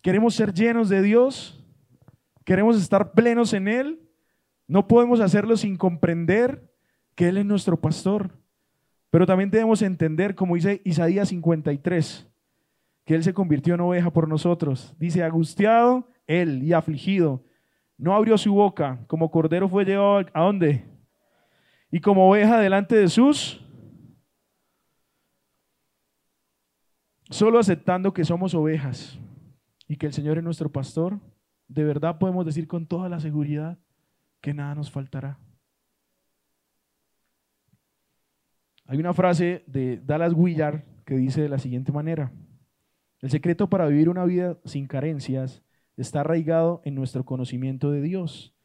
Queremos 0.04 0.36
ser 0.36 0.54
llenos 0.54 0.88
de 0.88 1.02
Dios, 1.02 1.66
queremos 2.46 2.80
estar 2.80 3.14
plenos 3.14 3.54
en 3.54 3.70
Él. 3.70 4.08
No 4.68 4.88
podemos 4.88 5.20
hacerlo 5.20 5.58
sin 5.58 5.78
comprender 5.78 6.72
que 7.16 7.30
Él 7.30 7.40
es 7.40 7.46
nuestro 7.48 7.82
pastor. 7.82 8.39
Pero 9.10 9.26
también 9.26 9.50
debemos 9.50 9.82
entender, 9.82 10.36
como 10.36 10.56
dice 10.56 10.82
Isaías 10.86 11.30
53, 11.30 12.28
que 13.06 13.16
Él 13.16 13.24
se 13.24 13.34
convirtió 13.34 13.74
en 13.74 13.82
oveja 13.82 14.12
por 14.12 14.28
nosotros. 14.28 14.96
Dice, 15.00 15.24
angustiado 15.24 16.08
Él 16.28 16.64
y 16.64 16.74
afligido, 16.74 17.44
no 17.98 18.16
abrió 18.16 18.38
su 18.38 18.54
boca, 18.54 19.04
como 19.08 19.32
cordero 19.32 19.68
fue 19.68 19.86
llevado 19.86 20.26
a 20.34 20.42
dónde? 20.42 20.86
Y 21.92 22.00
como 22.02 22.30
oveja 22.30 22.60
delante 22.60 22.96
de 22.96 23.08
sus 23.08 23.66
Solo 27.30 27.60
aceptando 27.60 28.12
que 28.12 28.26
somos 28.26 28.56
ovejas 28.56 29.20
y 29.88 29.98
que 29.98 30.08
el 30.08 30.14
Señor 30.14 30.40
es 30.40 30.44
nuestro 30.44 30.72
pastor, 30.72 31.20
de 31.68 31.84
verdad 31.84 32.18
podemos 32.18 32.44
decir 32.44 32.68
con 32.68 32.88
toda 32.88 33.08
la 33.08 33.20
seguridad 33.20 33.78
que 34.42 34.54
nada 34.54 34.74
nos 34.74 34.90
faltará. 34.90 35.38
Hay 38.90 38.98
una 38.98 39.14
frase 39.14 39.64
de 39.68 40.02
Dallas 40.04 40.34
Willard 40.34 40.82
que 41.06 41.16
dice 41.16 41.44
de 41.44 41.50
la 41.50 41.60
siguiente 41.60 41.92
manera, 41.92 42.32
el 43.22 43.30
secreto 43.30 43.70
para 43.70 43.86
vivir 43.86 44.10
una 44.10 44.26
vida 44.26 44.58
sin 44.66 44.88
carencias 44.88 45.62
está 45.96 46.22
arraigado 46.22 46.82
en 46.84 46.96
nuestro 46.96 47.24
conocimiento 47.24 47.92
de 47.92 48.02
Dios. 48.02 48.56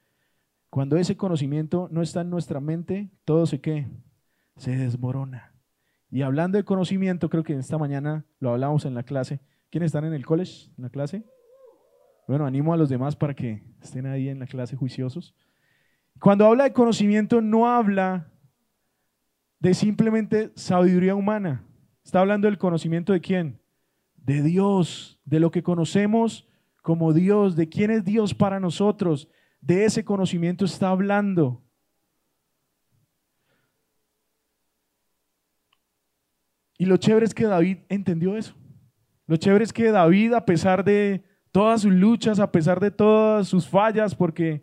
Cuando 0.70 0.96
ese 0.96 1.18
conocimiento 1.18 1.88
no 1.90 2.00
está 2.00 2.22
en 2.22 2.30
nuestra 2.30 2.60
mente, 2.60 3.10
todo 3.26 3.44
se 3.44 3.60
qué? 3.60 3.86
Se 4.56 4.74
desmorona. 4.74 5.52
Y 6.10 6.22
hablando 6.22 6.56
de 6.56 6.64
conocimiento, 6.64 7.28
creo 7.28 7.44
que 7.44 7.58
esta 7.58 7.76
mañana 7.76 8.24
lo 8.40 8.48
hablamos 8.48 8.86
en 8.86 8.94
la 8.94 9.02
clase. 9.02 9.40
¿Quiénes 9.68 9.88
están 9.88 10.06
en 10.06 10.14
el 10.14 10.24
college, 10.24 10.70
en 10.78 10.84
la 10.84 10.88
clase? 10.88 11.22
Bueno, 12.26 12.46
animo 12.46 12.72
a 12.72 12.78
los 12.78 12.88
demás 12.88 13.14
para 13.14 13.34
que 13.34 13.62
estén 13.82 14.06
ahí 14.06 14.30
en 14.30 14.38
la 14.38 14.46
clase 14.46 14.74
juiciosos. 14.74 15.34
Cuando 16.18 16.46
habla 16.46 16.64
de 16.64 16.72
conocimiento, 16.72 17.42
no 17.42 17.68
habla 17.68 18.30
de 19.64 19.72
simplemente 19.72 20.52
sabiduría 20.56 21.14
humana. 21.14 21.64
Está 22.04 22.20
hablando 22.20 22.48
del 22.48 22.58
conocimiento 22.58 23.14
de 23.14 23.22
quién? 23.22 23.62
De 24.14 24.42
Dios, 24.42 25.18
de 25.24 25.40
lo 25.40 25.50
que 25.50 25.62
conocemos 25.62 26.46
como 26.82 27.14
Dios, 27.14 27.56
de 27.56 27.70
quién 27.70 27.90
es 27.90 28.04
Dios 28.04 28.34
para 28.34 28.60
nosotros. 28.60 29.26
De 29.62 29.86
ese 29.86 30.04
conocimiento 30.04 30.66
está 30.66 30.90
hablando. 30.90 31.64
Y 36.76 36.84
lo 36.84 36.98
chévere 36.98 37.24
es 37.24 37.32
que 37.32 37.46
David 37.46 37.78
entendió 37.88 38.36
eso. 38.36 38.54
Lo 39.26 39.38
chévere 39.38 39.64
es 39.64 39.72
que 39.72 39.90
David, 39.90 40.34
a 40.34 40.44
pesar 40.44 40.84
de 40.84 41.24
todas 41.52 41.80
sus 41.80 41.92
luchas, 41.94 42.38
a 42.38 42.52
pesar 42.52 42.80
de 42.80 42.90
todas 42.90 43.48
sus 43.48 43.66
fallas, 43.66 44.14
porque 44.14 44.62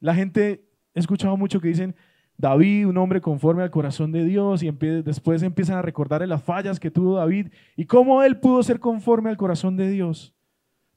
la 0.00 0.12
gente, 0.12 0.68
he 0.92 0.98
escuchado 0.98 1.36
mucho 1.36 1.60
que 1.60 1.68
dicen, 1.68 1.94
David, 2.40 2.86
un 2.86 2.96
hombre 2.96 3.20
conforme 3.20 3.62
al 3.62 3.70
corazón 3.70 4.12
de 4.12 4.24
Dios, 4.24 4.62
y 4.62 4.70
después 4.70 5.42
empiezan 5.42 5.76
a 5.76 5.82
recordar 5.82 6.26
las 6.26 6.42
fallas 6.42 6.80
que 6.80 6.90
tuvo 6.90 7.16
David 7.16 7.48
y 7.76 7.84
cómo 7.84 8.22
él 8.22 8.40
pudo 8.40 8.62
ser 8.62 8.80
conforme 8.80 9.28
al 9.28 9.36
corazón 9.36 9.76
de 9.76 9.90
Dios. 9.90 10.34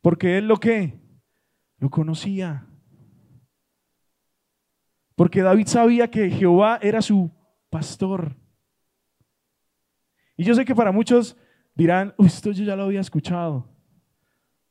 Porque 0.02 0.38
él 0.38 0.48
lo 0.48 0.58
que? 0.58 0.98
Lo 1.80 1.90
conocía. 1.90 2.66
Porque 5.16 5.42
David 5.42 5.68
sabía 5.68 6.10
que 6.10 6.30
Jehová 6.30 6.80
era 6.82 7.02
su 7.02 7.30
pastor. 7.70 8.38
Y 10.38 10.46
yo 10.46 10.56
sé 10.56 10.64
que 10.64 10.74
para 10.74 10.94
muchos 10.94 11.38
dirán, 11.76 12.14
esto 12.20 12.52
yo 12.52 12.64
ya 12.64 12.78
lo 12.78 12.84
había 12.84 13.02
escuchado. 13.02 13.68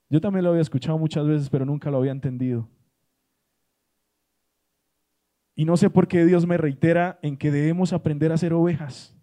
Yo 0.09 0.23
también 0.23 0.45
lo 0.45 0.51
había 0.51 0.63
escuchado 0.63 0.97
muchas 0.97 1.27
veces, 1.27 1.51
pero 1.51 1.67
nunca 1.67 1.91
lo 1.91 1.99
había 1.99 2.13
entendido. 2.13 2.67
Y 5.63 5.65
no 5.65 5.77
sé 5.77 5.91
por 5.91 6.09
qué 6.09 6.25
Dios 6.25 6.45
me 6.45 6.57
reitera 6.57 7.21
en 7.23 7.37
que 7.37 7.53
debemos 7.53 7.93
aprender 7.93 8.33
a 8.33 8.37
ser 8.37 8.53
ovejas. 8.53 9.17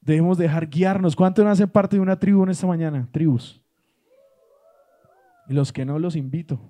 Debemos 0.00 0.36
dejar 0.36 0.68
guiarnos. 0.68 1.14
¿Cuántos 1.14 1.44
no 1.44 1.50
hacen 1.52 1.68
parte 1.68 1.94
de 1.94 2.02
una 2.02 2.18
tribu 2.18 2.42
en 2.42 2.48
esta 2.48 2.66
mañana? 2.66 3.08
Tribus. 3.12 3.62
Y 5.46 5.52
los 5.52 5.72
que 5.72 5.84
no 5.84 5.96
los 6.00 6.16
invito. 6.16 6.60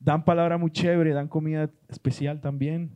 Dan 0.00 0.24
palabra 0.24 0.58
muy 0.58 0.72
chévere, 0.72 1.12
dan 1.12 1.28
comida 1.28 1.70
especial 1.88 2.40
también. 2.40 2.90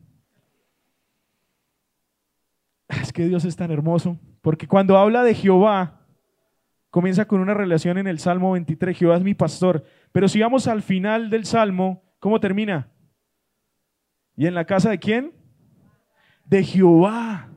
Es 2.89 3.13
que 3.13 3.29
Dios 3.29 3.45
es 3.45 3.55
tan 3.55 3.71
hermoso, 3.71 4.19
porque 4.41 4.67
cuando 4.67 4.97
habla 4.97 5.23
de 5.23 5.35
Jehová, 5.35 6.01
comienza 6.89 7.23
con 7.23 7.39
una 7.39 7.53
relación 7.53 7.97
en 7.97 8.07
el 8.07 8.19
Salmo 8.19 8.51
23, 8.51 8.97
Jehová 8.97 9.15
es 9.15 9.23
mi 9.23 9.35
pastor, 9.35 9.85
pero 10.11 10.27
si 10.27 10.41
vamos 10.41 10.67
al 10.67 10.81
final 10.81 11.29
del 11.29 11.45
Salmo, 11.45 12.08
¿cómo 12.19 12.39
termina? 12.39 12.91
¿Y 14.35 14.45
en 14.45 14.53
la 14.53 14.65
casa 14.65 14.89
de 14.89 14.99
quién? 14.99 15.33
De 16.45 16.63
Jehová. 16.63 17.49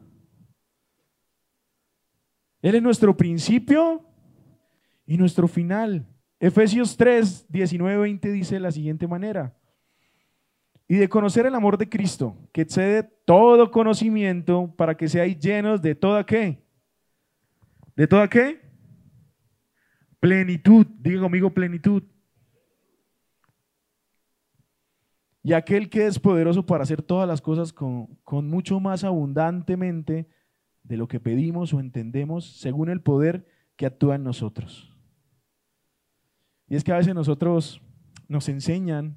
Él 2.61 2.75
es 2.75 2.83
nuestro 2.83 3.17
principio 3.17 4.05
y 5.07 5.17
nuestro 5.17 5.49
final. 5.49 6.07
Efesios 6.41 6.97
3, 6.97 7.47
19, 7.49 7.99
20 7.99 8.33
dice 8.33 8.55
de 8.55 8.61
la 8.61 8.73
siguiente 8.73 9.07
manera 9.07 9.55
y 10.93 10.97
de 10.97 11.09
conocer 11.09 11.47
el 11.47 11.55
amor 11.55 11.79
de 11.79 11.89
Cristo, 11.89 12.37
que 12.53 12.61
excede 12.61 13.03
todo 13.25 13.71
conocimiento 13.71 14.75
para 14.77 14.95
que 14.95 15.09
seáis 15.09 15.39
llenos 15.39 15.81
de 15.81 15.95
toda 15.95 16.27
qué? 16.27 16.63
¿De 17.97 18.07
toda 18.07 18.29
qué? 18.29 18.61
Plenitud, 20.21 20.87
digo 20.99 21.25
amigo, 21.25 21.49
plenitud. 21.49 22.03
Y 25.43 25.55
aquel 25.55 25.91
que 25.91 26.07
es 26.07 26.21
poderoso 26.21 26.65
para 26.65 26.85
hacer 26.85 27.03
todas 27.03 27.27
las 27.27 27.41
cosas 27.41 27.73
con, 27.73 28.19
mucho 28.49 28.79
más 28.79 29.03
abundantemente 29.03 30.29
de 30.85 30.97
lo 30.97 31.09
que 31.09 31.19
pedimos 31.19 31.75
o 31.75 31.81
entendemos, 31.81 32.59
según 32.59 32.89
el 32.89 33.01
poder 33.01 33.47
que 33.77 33.87
actúa 33.87 34.15
en 34.15 34.23
nosotros. 34.23 34.97
Y 36.69 36.77
es 36.77 36.85
que 36.85 36.93
a 36.93 36.97
veces 36.97 37.15
nosotros 37.15 37.83
nos 38.29 38.49
enseñan 38.49 39.17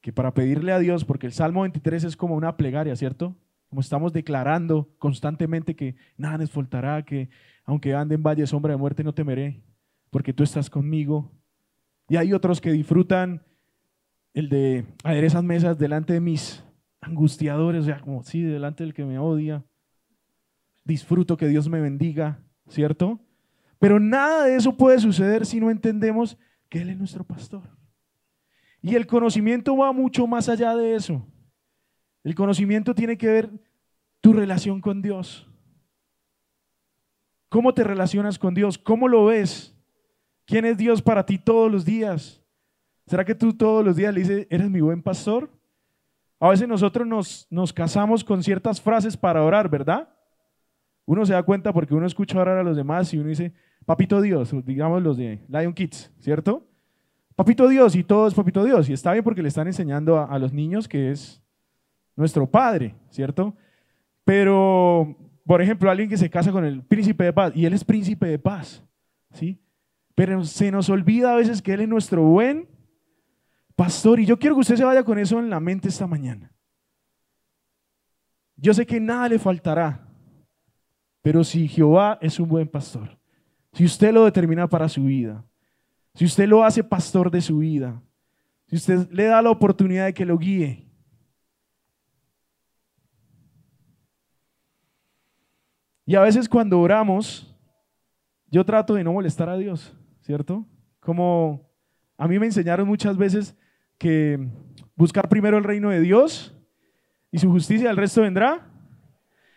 que 0.00 0.12
para 0.12 0.34
pedirle 0.34 0.72
a 0.72 0.78
Dios, 0.78 1.04
porque 1.04 1.26
el 1.26 1.32
Salmo 1.32 1.62
23 1.62 2.04
es 2.04 2.16
como 2.16 2.34
una 2.34 2.56
plegaria, 2.56 2.96
¿cierto? 2.96 3.36
Como 3.68 3.80
estamos 3.80 4.12
declarando 4.12 4.88
constantemente 4.98 5.76
que 5.76 5.96
nada 6.16 6.38
nos 6.38 6.50
faltará, 6.50 7.04
que 7.04 7.30
aunque 7.64 7.94
ande 7.94 8.16
en 8.16 8.22
valle 8.22 8.46
sombra 8.46 8.72
de 8.72 8.78
muerte 8.78 9.04
no 9.04 9.14
temeré, 9.14 9.62
porque 10.10 10.32
tú 10.32 10.42
estás 10.42 10.70
conmigo. 10.70 11.30
Y 12.08 12.16
hay 12.16 12.32
otros 12.32 12.60
que 12.60 12.72
disfrutan 12.72 13.42
el 14.38 14.48
de 14.48 14.86
esas 15.04 15.42
mesas 15.42 15.76
delante 15.78 16.12
de 16.12 16.20
mis 16.20 16.62
angustiadores, 17.00 17.82
o 17.82 17.84
sea, 17.86 18.00
como 18.00 18.22
sí, 18.22 18.40
delante 18.40 18.84
del 18.84 18.94
que 18.94 19.04
me 19.04 19.18
odia. 19.18 19.64
Disfruto 20.84 21.36
que 21.36 21.48
Dios 21.48 21.68
me 21.68 21.80
bendiga, 21.80 22.40
¿cierto? 22.68 23.18
Pero 23.80 23.98
nada 23.98 24.44
de 24.44 24.54
eso 24.54 24.76
puede 24.76 25.00
suceder 25.00 25.44
si 25.44 25.58
no 25.58 25.72
entendemos 25.72 26.38
que 26.68 26.80
Él 26.82 26.90
es 26.90 26.98
nuestro 26.98 27.24
pastor. 27.24 27.62
Y 28.80 28.94
el 28.94 29.08
conocimiento 29.08 29.76
va 29.76 29.92
mucho 29.92 30.24
más 30.28 30.48
allá 30.48 30.76
de 30.76 30.94
eso. 30.94 31.26
El 32.22 32.36
conocimiento 32.36 32.94
tiene 32.94 33.18
que 33.18 33.26
ver 33.26 33.50
tu 34.20 34.32
relación 34.32 34.80
con 34.80 35.02
Dios. 35.02 35.50
¿Cómo 37.48 37.74
te 37.74 37.82
relacionas 37.82 38.38
con 38.38 38.54
Dios? 38.54 38.78
¿Cómo 38.78 39.08
lo 39.08 39.26
ves? 39.26 39.76
¿Quién 40.44 40.64
es 40.64 40.78
Dios 40.78 41.02
para 41.02 41.26
ti 41.26 41.38
todos 41.38 41.72
los 41.72 41.84
días? 41.84 42.40
¿Será 43.08 43.24
que 43.24 43.34
tú 43.34 43.54
todos 43.54 43.82
los 43.82 43.96
días 43.96 44.12
le 44.12 44.20
dices, 44.20 44.46
eres 44.50 44.68
mi 44.68 44.82
buen 44.82 45.02
pastor? 45.02 45.50
A 46.38 46.50
veces 46.50 46.68
nosotros 46.68 47.06
nos, 47.06 47.46
nos 47.50 47.72
casamos 47.72 48.22
con 48.22 48.42
ciertas 48.42 48.80
frases 48.80 49.16
para 49.16 49.42
orar, 49.42 49.70
¿verdad? 49.70 50.10
Uno 51.06 51.24
se 51.24 51.32
da 51.32 51.42
cuenta 51.42 51.72
porque 51.72 51.94
uno 51.94 52.06
escucha 52.06 52.38
orar 52.38 52.58
a 52.58 52.62
los 52.62 52.76
demás 52.76 53.12
y 53.14 53.18
uno 53.18 53.30
dice, 53.30 53.54
papito 53.86 54.20
Dios, 54.20 54.54
digamos 54.66 55.02
los 55.02 55.16
de 55.16 55.40
Lion 55.48 55.72
Kids, 55.72 56.12
¿cierto? 56.18 56.68
Papito 57.34 57.66
Dios, 57.66 57.94
y 57.94 58.04
todo 58.04 58.28
es 58.28 58.34
Papito 58.34 58.62
Dios. 58.62 58.90
Y 58.90 58.92
está 58.92 59.12
bien 59.12 59.24
porque 59.24 59.42
le 59.42 59.48
están 59.48 59.68
enseñando 59.68 60.20
a, 60.20 60.38
los 60.38 60.52
niños 60.52 60.86
que 60.86 61.12
es 61.12 61.40
nuestro 62.14 62.46
Padre, 62.46 62.94
¿cierto? 63.08 63.56
Pero, 64.24 65.16
por 65.46 65.62
ejemplo, 65.62 65.90
alguien 65.90 66.10
que 66.10 66.18
se 66.18 66.28
casa 66.28 66.52
con 66.52 66.64
el 66.64 66.82
príncipe 66.82 67.24
de 67.24 67.32
paz, 67.32 67.52
y 67.54 67.64
Él 67.64 67.72
es 67.72 67.84
príncipe 67.84 68.26
de 68.26 68.38
paz, 68.38 68.84
¿sí? 69.32 69.62
Pero 70.14 70.44
se 70.44 70.70
nos 70.70 70.90
olvida 70.90 71.32
a 71.32 71.36
veces 71.36 71.62
que 71.62 71.72
Él 71.72 71.80
es 71.80 71.88
nuestro 71.88 72.22
buen 72.22 72.68
pastor, 73.78 74.18
y 74.18 74.26
yo 74.26 74.36
quiero 74.36 74.56
que 74.56 74.62
usted 74.62 74.74
se 74.74 74.84
vaya 74.84 75.04
con 75.04 75.20
eso 75.20 75.38
en 75.38 75.48
la 75.48 75.60
mente 75.60 75.86
esta 75.86 76.04
mañana. 76.04 76.52
Yo 78.56 78.74
sé 78.74 78.84
que 78.84 78.98
nada 78.98 79.28
le 79.28 79.38
faltará, 79.38 80.04
pero 81.22 81.44
si 81.44 81.68
Jehová 81.68 82.18
es 82.20 82.40
un 82.40 82.48
buen 82.48 82.66
pastor, 82.66 83.16
si 83.72 83.84
usted 83.84 84.12
lo 84.12 84.24
determina 84.24 84.66
para 84.66 84.88
su 84.88 85.04
vida, 85.04 85.44
si 86.12 86.24
usted 86.24 86.48
lo 86.48 86.64
hace 86.64 86.82
pastor 86.82 87.30
de 87.30 87.40
su 87.40 87.58
vida, 87.58 88.02
si 88.66 88.74
usted 88.74 89.08
le 89.12 89.26
da 89.26 89.40
la 89.40 89.50
oportunidad 89.50 90.06
de 90.06 90.14
que 90.14 90.26
lo 90.26 90.36
guíe, 90.38 90.84
y 96.04 96.16
a 96.16 96.20
veces 96.20 96.48
cuando 96.48 96.80
oramos, 96.80 97.56
yo 98.50 98.64
trato 98.64 98.94
de 98.94 99.04
no 99.04 99.12
molestar 99.12 99.48
a 99.48 99.56
Dios, 99.56 99.96
¿cierto? 100.22 100.66
Como 100.98 101.70
a 102.16 102.26
mí 102.26 102.40
me 102.40 102.46
enseñaron 102.46 102.88
muchas 102.88 103.16
veces 103.16 103.54
que 103.98 104.48
buscar 104.96 105.28
primero 105.28 105.58
el 105.58 105.64
reino 105.64 105.90
de 105.90 106.00
Dios 106.00 106.56
y 107.30 107.38
su 107.38 107.50
justicia, 107.50 107.90
el 107.90 107.96
resto 107.96 108.22
vendrá. 108.22 108.66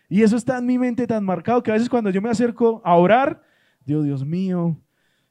Y 0.10 0.24
eso 0.24 0.36
está 0.36 0.58
en 0.58 0.66
mi 0.66 0.78
mente 0.78 1.08
tan 1.08 1.24
marcado 1.24 1.64
que 1.64 1.72
a 1.72 1.76
veces 1.76 1.90
cuando 1.90 2.10
yo 2.10 2.22
me 2.22 2.30
acerco 2.30 2.82
a 2.84 2.96
orar, 2.96 3.44
Dios, 3.86 4.04
Dios 4.04 4.26
mío, 4.26 4.78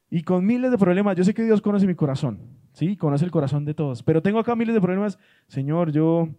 y 0.09 0.23
con 0.23 0.45
miles 0.45 0.71
de 0.71 0.77
problemas, 0.77 1.15
yo 1.15 1.23
sé 1.23 1.33
que 1.33 1.43
Dios 1.43 1.61
conoce 1.61 1.85
mi 1.85 1.95
corazón, 1.95 2.39
¿sí? 2.73 2.97
Conoce 2.97 3.23
el 3.23 3.31
corazón 3.31 3.63
de 3.63 3.73
todos, 3.73 4.01
pero 4.03 4.21
tengo 4.21 4.39
acá 4.39 4.55
miles 4.55 4.73
de 4.73 4.81
problemas. 4.81 5.19
Señor, 5.47 5.91
yo 5.91 6.29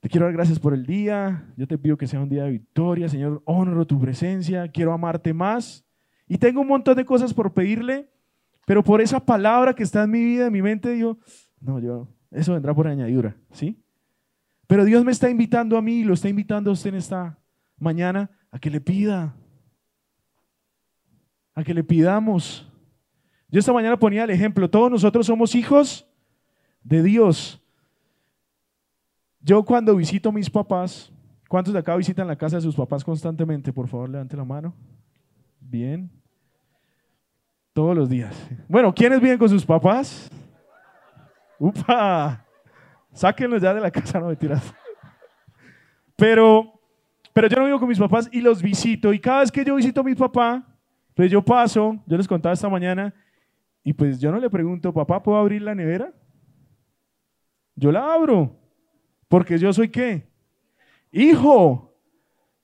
te 0.00 0.08
quiero 0.08 0.26
dar 0.26 0.34
gracias 0.34 0.58
por 0.58 0.74
el 0.74 0.84
día, 0.84 1.46
yo 1.56 1.66
te 1.68 1.78
pido 1.78 1.96
que 1.96 2.08
sea 2.08 2.20
un 2.20 2.28
día 2.28 2.44
de 2.44 2.50
victoria, 2.50 3.08
Señor, 3.08 3.40
honro 3.44 3.86
tu 3.86 4.00
presencia, 4.00 4.68
quiero 4.68 4.92
amarte 4.92 5.32
más. 5.32 5.86
Y 6.26 6.38
tengo 6.38 6.60
un 6.60 6.68
montón 6.68 6.96
de 6.96 7.04
cosas 7.04 7.32
por 7.32 7.54
pedirle, 7.54 8.10
pero 8.66 8.82
por 8.82 9.00
esa 9.00 9.24
palabra 9.24 9.72
que 9.74 9.84
está 9.84 10.02
en 10.02 10.10
mi 10.10 10.24
vida, 10.24 10.46
en 10.48 10.52
mi 10.52 10.62
mente, 10.62 10.90
digo, 10.90 11.18
no, 11.62 11.78
yo, 11.78 12.08
eso 12.30 12.52
vendrá 12.52 12.74
por 12.74 12.86
añadidura, 12.86 13.36
¿sí? 13.52 13.78
Pero 14.66 14.84
Dios 14.84 15.04
me 15.04 15.12
está 15.12 15.30
invitando 15.30 15.76
a 15.76 15.82
mí 15.82 16.02
lo 16.02 16.14
está 16.14 16.28
invitando 16.28 16.70
a 16.70 16.72
usted 16.72 16.90
en 16.90 16.96
esta 16.96 17.38
mañana 17.78 18.30
a 18.50 18.58
que 18.58 18.70
le 18.70 18.80
pida, 18.80 19.34
a 21.54 21.62
que 21.62 21.74
le 21.74 21.84
pidamos. 21.84 22.68
Yo 23.48 23.60
esta 23.60 23.72
mañana 23.72 23.98
ponía 23.98 24.24
el 24.24 24.30
ejemplo, 24.30 24.68
todos 24.68 24.90
nosotros 24.90 25.26
somos 25.26 25.54
hijos 25.54 26.06
de 26.82 27.02
Dios. 27.02 27.62
Yo 29.40 29.64
cuando 29.64 29.94
visito 29.96 30.30
a 30.30 30.32
mis 30.32 30.48
papás, 30.48 31.12
¿cuántos 31.48 31.72
de 31.72 31.80
acá 31.80 31.96
visitan 31.96 32.26
la 32.26 32.36
casa 32.36 32.56
de 32.56 32.62
sus 32.62 32.76
papás 32.76 33.04
constantemente? 33.04 33.72
Por 33.72 33.88
favor, 33.88 34.08
levante 34.08 34.36
la 34.36 34.44
mano. 34.44 34.74
Bien. 35.60 36.10
Todos 37.72 37.96
los 37.96 38.08
días. 38.08 38.34
Bueno, 38.68 38.94
¿quiénes 38.94 39.20
viven 39.20 39.38
con 39.38 39.48
sus 39.48 39.64
papás? 39.64 40.30
¡Upa! 41.62 42.44
Sáquenlos 43.12 43.62
ya 43.62 43.72
de 43.72 43.80
la 43.80 43.88
casa, 43.88 44.18
no 44.18 44.26
me 44.26 44.34
tiras. 44.34 44.74
Pero, 46.16 46.72
pero 47.32 47.46
yo 47.46 47.56
no 47.56 47.66
vivo 47.66 47.78
con 47.78 47.88
mis 47.88 48.00
papás 48.00 48.28
y 48.32 48.40
los 48.40 48.60
visito. 48.60 49.12
Y 49.12 49.20
cada 49.20 49.40
vez 49.40 49.52
que 49.52 49.64
yo 49.64 49.76
visito 49.76 50.00
a 50.00 50.04
mi 50.04 50.16
papá, 50.16 50.66
pues 51.14 51.30
yo 51.30 51.40
paso, 51.40 52.02
yo 52.04 52.16
les 52.16 52.26
contaba 52.26 52.52
esta 52.52 52.68
mañana, 52.68 53.14
y 53.84 53.92
pues 53.92 54.18
yo 54.18 54.32
no 54.32 54.40
le 54.40 54.50
pregunto, 54.50 54.92
papá, 54.92 55.22
¿puedo 55.22 55.38
abrir 55.38 55.62
la 55.62 55.72
nevera? 55.72 56.12
Yo 57.76 57.92
la 57.92 58.12
abro, 58.12 58.58
porque 59.28 59.56
yo 59.56 59.72
soy 59.72 59.88
qué? 59.88 60.28
Hijo. 61.12 61.94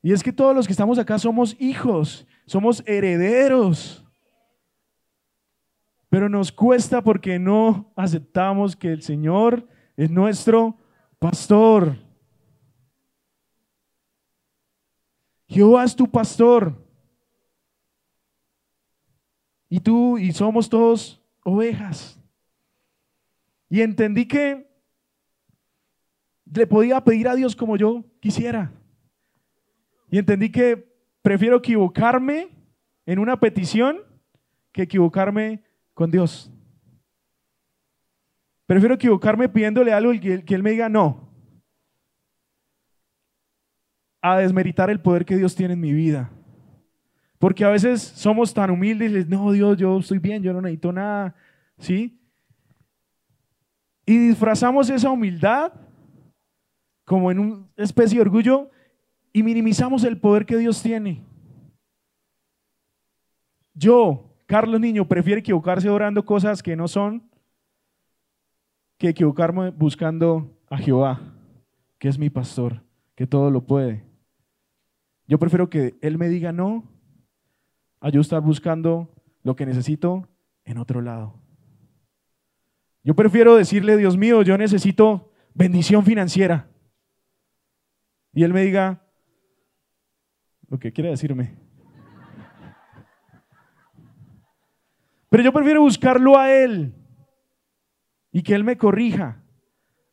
Y 0.02 0.12
es 0.12 0.24
que 0.24 0.32
todos 0.32 0.56
los 0.56 0.66
que 0.66 0.72
estamos 0.72 0.98
acá 0.98 1.20
somos 1.20 1.54
hijos, 1.60 2.26
somos 2.46 2.82
herederos. 2.84 4.04
Pero 6.08 6.28
nos 6.28 6.50
cuesta 6.50 7.02
porque 7.02 7.38
no 7.38 7.92
aceptamos 7.96 8.76
que 8.76 8.92
el 8.92 9.02
Señor 9.02 9.68
es 9.96 10.10
nuestro 10.10 10.78
pastor. 11.18 11.96
Jehová 15.48 15.84
es 15.84 15.94
tu 15.94 16.10
pastor. 16.10 16.74
Y 19.68 19.80
tú 19.80 20.16
y 20.16 20.32
somos 20.32 20.68
todos 20.68 21.22
ovejas. 21.44 22.18
Y 23.68 23.82
entendí 23.82 24.26
que 24.26 24.66
le 26.46 26.66
podía 26.66 27.02
pedir 27.04 27.28
a 27.28 27.34
Dios 27.34 27.54
como 27.54 27.76
yo 27.76 28.04
quisiera. 28.20 28.72
Y 30.10 30.18
entendí 30.18 30.50
que 30.50 30.90
prefiero 31.20 31.56
equivocarme 31.58 32.48
en 33.04 33.18
una 33.18 33.38
petición 33.38 33.98
que 34.72 34.82
equivocarme 34.82 35.62
con 35.98 36.12
Dios. 36.12 36.48
Prefiero 38.66 38.94
equivocarme 38.94 39.48
pidiéndole 39.48 39.92
algo 39.92 40.12
y 40.12 40.20
que, 40.20 40.54
Él 40.54 40.62
me 40.62 40.70
diga 40.70 40.88
no. 40.88 41.28
A 44.22 44.38
desmeritar 44.38 44.90
el 44.90 45.00
poder 45.00 45.24
que 45.24 45.36
Dios 45.36 45.56
tiene 45.56 45.74
en 45.74 45.80
mi 45.80 45.92
vida. 45.92 46.30
Porque 47.40 47.64
a 47.64 47.70
veces 47.70 48.00
somos 48.00 48.54
tan 48.54 48.70
humildes 48.70 49.10
y 49.10 49.14
les, 49.14 49.28
no, 49.28 49.50
Dios, 49.50 49.76
yo 49.76 49.98
estoy 49.98 50.20
bien, 50.20 50.40
yo 50.40 50.52
no 50.52 50.60
necesito 50.60 50.92
nada, 50.92 51.34
¿sí? 51.78 52.16
Y 54.06 54.18
disfrazamos 54.18 54.88
esa 54.90 55.10
humildad 55.10 55.72
como 57.04 57.32
en 57.32 57.40
una 57.40 57.66
especie 57.76 58.18
de 58.18 58.22
orgullo 58.22 58.70
y 59.32 59.42
minimizamos 59.42 60.04
el 60.04 60.20
poder 60.20 60.46
que 60.46 60.58
Dios 60.58 60.80
tiene. 60.80 61.24
Yo, 63.74 64.27
Carlos 64.48 64.80
Niño, 64.80 65.06
prefiero 65.06 65.40
equivocarse 65.40 65.90
orando 65.90 66.24
cosas 66.24 66.62
que 66.62 66.74
no 66.74 66.88
son 66.88 67.22
que 68.96 69.10
equivocarme 69.10 69.70
buscando 69.72 70.58
a 70.70 70.78
Jehová, 70.78 71.20
que 71.98 72.08
es 72.08 72.18
mi 72.18 72.30
pastor, 72.30 72.82
que 73.14 73.26
todo 73.26 73.50
lo 73.50 73.66
puede. 73.66 74.06
Yo 75.26 75.38
prefiero 75.38 75.68
que 75.68 75.98
Él 76.00 76.16
me 76.16 76.30
diga 76.30 76.50
no 76.50 76.90
a 78.00 78.08
yo 78.08 78.22
estar 78.22 78.40
buscando 78.40 79.14
lo 79.42 79.54
que 79.54 79.66
necesito 79.66 80.26
en 80.64 80.78
otro 80.78 81.02
lado. 81.02 81.34
Yo 83.04 83.14
prefiero 83.14 83.54
decirle, 83.54 83.98
Dios 83.98 84.16
mío, 84.16 84.40
yo 84.40 84.56
necesito 84.56 85.30
bendición 85.52 86.06
financiera. 86.06 86.70
Y 88.32 88.44
Él 88.44 88.54
me 88.54 88.62
diga 88.62 89.04
lo 90.68 90.78
que 90.78 90.90
quiere 90.90 91.10
decirme. 91.10 91.67
Pero 95.28 95.42
yo 95.42 95.52
prefiero 95.52 95.82
buscarlo 95.82 96.38
a 96.38 96.52
Él 96.52 96.94
y 98.32 98.42
que 98.42 98.54
Él 98.54 98.64
me 98.64 98.78
corrija, 98.78 99.42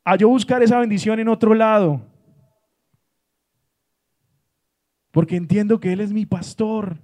a 0.03 0.15
yo 0.15 0.29
buscar 0.29 0.61
esa 0.61 0.79
bendición 0.79 1.19
en 1.19 1.29
otro 1.29 1.53
lado. 1.53 2.05
Porque 5.11 5.37
entiendo 5.37 5.79
que 5.79 5.93
Él 5.93 6.01
es 6.01 6.11
mi 6.11 6.25
pastor. 6.25 7.01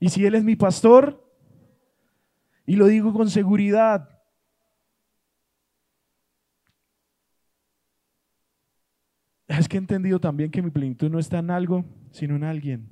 Y 0.00 0.08
si 0.08 0.26
Él 0.26 0.34
es 0.34 0.42
mi 0.42 0.56
pastor, 0.56 1.24
y 2.66 2.74
lo 2.74 2.86
digo 2.86 3.12
con 3.12 3.30
seguridad, 3.30 4.08
es 9.46 9.68
que 9.68 9.76
he 9.76 9.78
entendido 9.78 10.18
también 10.18 10.50
que 10.50 10.62
mi 10.62 10.70
plenitud 10.70 11.08
no 11.10 11.20
está 11.20 11.38
en 11.38 11.50
algo, 11.50 11.84
sino 12.10 12.34
en 12.34 12.44
alguien. 12.44 12.88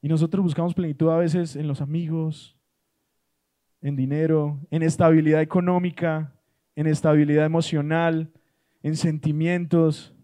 Y 0.00 0.08
nosotros 0.08 0.42
buscamos 0.42 0.74
plenitud 0.74 1.10
a 1.10 1.16
veces 1.16 1.56
en 1.56 1.68
los 1.68 1.80
amigos, 1.80 2.58
en 3.82 3.96
dinero, 3.96 4.60
en 4.70 4.82
estabilidad 4.82 5.42
económica, 5.42 6.32
en 6.76 6.86
estabilidad 6.86 7.44
emocional, 7.44 8.32
en 8.82 8.96
sentimientos. 8.96 10.14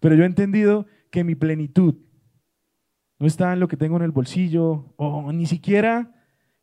Pero 0.00 0.14
yo 0.14 0.24
he 0.24 0.26
entendido 0.26 0.86
que 1.10 1.24
mi 1.24 1.34
plenitud 1.34 1.94
no 3.18 3.26
está 3.26 3.52
en 3.52 3.60
lo 3.60 3.68
que 3.68 3.76
tengo 3.76 3.96
en 3.96 4.02
el 4.02 4.10
bolsillo 4.10 4.92
o 4.96 5.32
ni 5.32 5.46
siquiera 5.46 6.10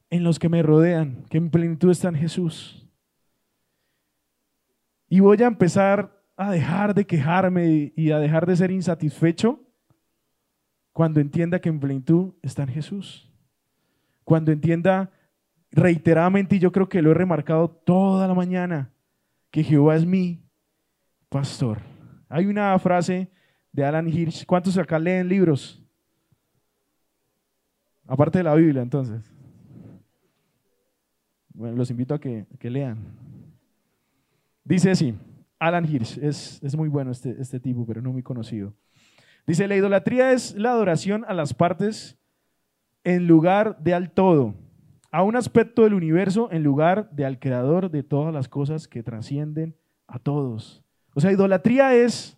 en 0.09 0.23
los 0.23 0.37
que 0.37 0.49
me 0.49 0.61
rodean, 0.61 1.23
que 1.29 1.39
mi 1.39 1.49
plenitud 1.49 1.89
está 1.89 2.09
en 2.09 2.15
Jesús. 2.15 2.85
Y 5.07 5.21
voy 5.21 5.41
a 5.41 5.47
empezar 5.47 6.21
a 6.35 6.51
dejar 6.51 6.93
de 6.93 7.05
quejarme 7.05 7.93
y 7.95 8.11
a 8.11 8.19
dejar 8.19 8.45
de 8.45 8.55
ser 8.55 8.71
insatisfecho 8.71 9.61
cuando 10.91 11.19
entienda 11.19 11.59
que 11.59 11.71
mi 11.71 11.79
plenitud 11.79 12.33
está 12.41 12.63
en 12.63 12.69
Jesús. 12.69 13.31
Cuando 14.23 14.51
entienda 14.51 15.11
reiteradamente, 15.71 16.55
y 16.55 16.59
yo 16.59 16.71
creo 16.71 16.89
que 16.89 17.01
lo 17.01 17.11
he 17.11 17.13
remarcado 17.13 17.69
toda 17.69 18.27
la 18.27 18.33
mañana, 18.33 18.91
que 19.49 19.63
Jehová 19.63 19.95
es 19.95 20.05
mi 20.05 20.43
pastor. 21.29 21.79
Hay 22.29 22.45
una 22.45 22.77
frase 22.79 23.29
de 23.71 23.85
Alan 23.85 24.07
Hirsch. 24.07 24.45
¿Cuántos 24.45 24.77
acá 24.77 24.99
leen 24.99 25.27
libros? 25.27 25.81
Aparte 28.05 28.39
de 28.39 28.43
la 28.43 28.55
Biblia, 28.55 28.81
entonces. 28.81 29.33
Bueno, 31.53 31.77
los 31.77 31.89
invito 31.89 32.13
a 32.13 32.19
que, 32.19 32.45
lean. 32.63 32.97
Dice 34.63 34.91
así, 34.91 35.15
Alan 35.59 35.85
Hirsch, 35.85 36.17
es, 36.17 36.61
es 36.63 36.75
muy 36.75 36.89
bueno 36.89 37.11
este, 37.11 37.35
este 37.39 37.59
tipo, 37.59 37.85
pero 37.85 38.01
no 38.01 38.11
muy 38.11 38.23
conocido. 38.23 38.73
Dice, 39.47 39.67
la 39.67 39.75
idolatría 39.75 40.33
es 40.33 40.55
la 40.55 40.71
adoración 40.71 41.25
a 41.27 41.33
las 41.33 41.53
partes 41.53 42.17
en 43.03 43.27
lugar 43.27 43.77
de 43.79 43.93
al 43.93 44.11
todo, 44.11 44.55
a 45.11 45.23
un 45.23 45.35
aspecto 45.35 45.83
del 45.83 45.93
universo 45.93 46.49
en 46.51 46.63
lugar 46.63 47.11
de 47.11 47.25
al 47.25 47.37
creador 47.37 47.91
de 47.91 48.01
todas 48.01 48.33
las 48.33 48.47
cosas 48.47 48.87
que 48.87 49.03
trascienden 49.03 49.75
a 50.07 50.19
todos. 50.19 50.83
O 51.13 51.19
sea, 51.19 51.31
idolatría 51.31 51.93
es 51.93 52.37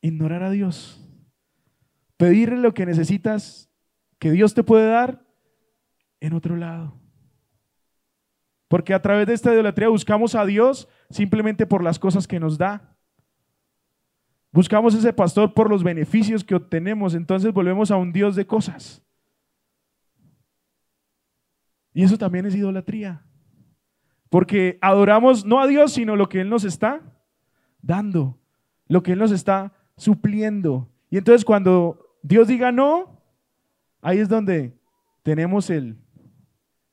ignorar 0.00 0.44
a 0.44 0.50
Dios, 0.50 1.00
pedirle 2.16 2.58
lo 2.58 2.72
que 2.72 2.86
necesitas 2.86 3.68
que 4.18 4.30
Dios 4.30 4.54
te 4.54 4.62
puede 4.62 4.86
dar 4.88 5.24
en 6.20 6.32
otro 6.34 6.56
lado. 6.56 6.94
Porque 8.68 8.94
a 8.94 9.02
través 9.02 9.26
de 9.26 9.34
esta 9.34 9.52
idolatría 9.52 9.88
buscamos 9.88 10.34
a 10.34 10.46
Dios 10.46 10.88
simplemente 11.10 11.66
por 11.66 11.82
las 11.82 11.98
cosas 11.98 12.26
que 12.26 12.40
nos 12.40 12.56
da. 12.56 12.96
Buscamos 14.52 14.94
ese 14.94 15.12
pastor 15.12 15.52
por 15.52 15.68
los 15.68 15.82
beneficios 15.82 16.44
que 16.44 16.54
obtenemos, 16.54 17.14
entonces 17.14 17.52
volvemos 17.52 17.90
a 17.90 17.96
un 17.96 18.12
Dios 18.12 18.36
de 18.36 18.46
cosas. 18.46 19.02
Y 21.94 22.02
eso 22.02 22.16
también 22.18 22.46
es 22.46 22.54
idolatría. 22.54 23.24
Porque 24.28 24.78
adoramos 24.80 25.44
no 25.44 25.60
a 25.60 25.66
Dios, 25.66 25.92
sino 25.92 26.16
lo 26.16 26.28
que 26.28 26.40
Él 26.40 26.48
nos 26.48 26.64
está 26.64 27.02
dando, 27.82 28.38
lo 28.86 29.02
que 29.02 29.12
Él 29.12 29.18
nos 29.18 29.30
está 29.30 29.72
supliendo. 29.96 30.90
Y 31.10 31.18
entonces 31.18 31.44
cuando 31.44 32.16
Dios 32.22 32.48
diga 32.48 32.72
no, 32.72 33.20
ahí 34.00 34.18
es 34.18 34.28
donde 34.28 34.74
tenemos 35.22 35.68
el 35.68 35.98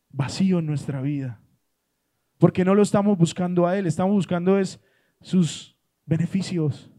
vacío 0.10 0.60
en 0.60 0.66
nuestra 0.66 1.02
vida. 1.02 1.42
Porque 2.38 2.66
no 2.66 2.76
lo 2.76 2.82
estamos 2.82 3.18
buscando 3.18 3.68
a 3.68 3.78
Él, 3.78 3.86
estamos 3.86 4.14
buscando 4.14 4.60
es 4.60 4.82
sus 5.22 5.78
beneficios. 6.06 6.92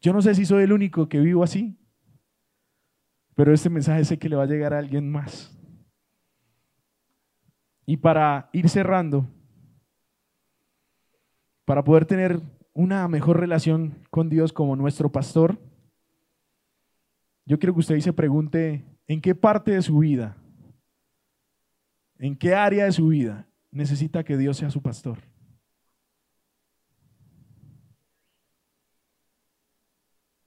Yo 0.00 0.12
no 0.12 0.20
sé 0.20 0.34
si 0.34 0.44
soy 0.44 0.64
el 0.64 0.72
único 0.72 1.08
que 1.08 1.20
vivo 1.20 1.44
así, 1.44 1.78
pero 3.42 3.54
este 3.54 3.70
mensaje 3.70 4.04
sé 4.04 4.20
que 4.20 4.28
le 4.28 4.36
va 4.36 4.44
a 4.44 4.46
llegar 4.46 4.72
a 4.72 4.78
alguien 4.78 5.10
más. 5.10 5.52
Y 7.84 7.96
para 7.96 8.48
ir 8.52 8.68
cerrando, 8.68 9.26
para 11.64 11.82
poder 11.82 12.06
tener 12.06 12.40
una 12.72 13.08
mejor 13.08 13.40
relación 13.40 13.98
con 14.10 14.28
Dios 14.28 14.52
como 14.52 14.76
nuestro 14.76 15.10
pastor, 15.10 15.58
yo 17.44 17.58
quiero 17.58 17.74
que 17.74 17.80
usted 17.80 17.98
se 17.98 18.12
pregunte 18.12 18.84
en 19.08 19.20
qué 19.20 19.34
parte 19.34 19.72
de 19.72 19.82
su 19.82 19.98
vida, 19.98 20.36
en 22.20 22.36
qué 22.36 22.54
área 22.54 22.84
de 22.84 22.92
su 22.92 23.08
vida 23.08 23.48
necesita 23.72 24.22
que 24.22 24.36
Dios 24.36 24.56
sea 24.56 24.70
su 24.70 24.80
pastor. 24.80 25.18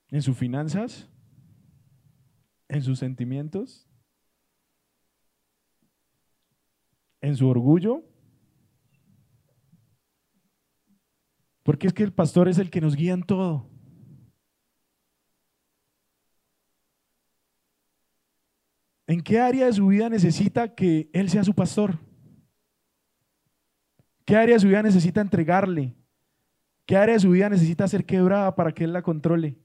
¿En 0.08 0.22
sus 0.22 0.38
finanzas? 0.38 1.10
¿En 2.76 2.84
sus 2.84 3.00
sentimientos? 3.00 3.88
¿En 7.22 7.34
su 7.38 7.48
orgullo? 7.48 8.04
Porque 11.64 11.88
es 11.88 11.94
que 11.94 12.04
el 12.04 12.12
pastor 12.12 12.50
es 12.50 12.58
el 12.58 12.70
que 12.70 12.82
nos 12.82 12.98
guía 12.98 13.14
en 13.14 13.24
todo. 13.24 13.70
¿En 19.08 19.22
qué 19.22 19.40
área 19.40 19.68
de 19.68 19.72
su 19.72 19.88
vida 19.88 20.10
necesita 20.10 20.76
que 20.76 21.10
Él 21.14 21.30
sea 21.30 21.46
su 21.46 21.54
pastor? 21.54 21.98
¿Qué 24.26 24.36
área 24.36 24.56
de 24.56 24.60
su 24.60 24.68
vida 24.68 24.84
necesita 24.84 25.22
entregarle? 25.22 25.96
¿Qué 26.86 26.98
área 26.98 27.14
de 27.16 27.22
su 27.22 27.30
vida 27.30 27.48
necesita 27.48 27.88
ser 27.88 28.06
quebrada 28.06 28.54
para 28.54 28.74
que 28.74 28.84
Él 28.84 28.92
la 28.92 29.02
controle? 29.02 29.65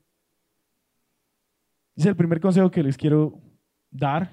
Es 1.96 2.06
el 2.06 2.16
primer 2.16 2.40
consejo 2.40 2.70
que 2.70 2.82
les 2.82 2.96
quiero 2.96 3.40
dar. 3.90 4.30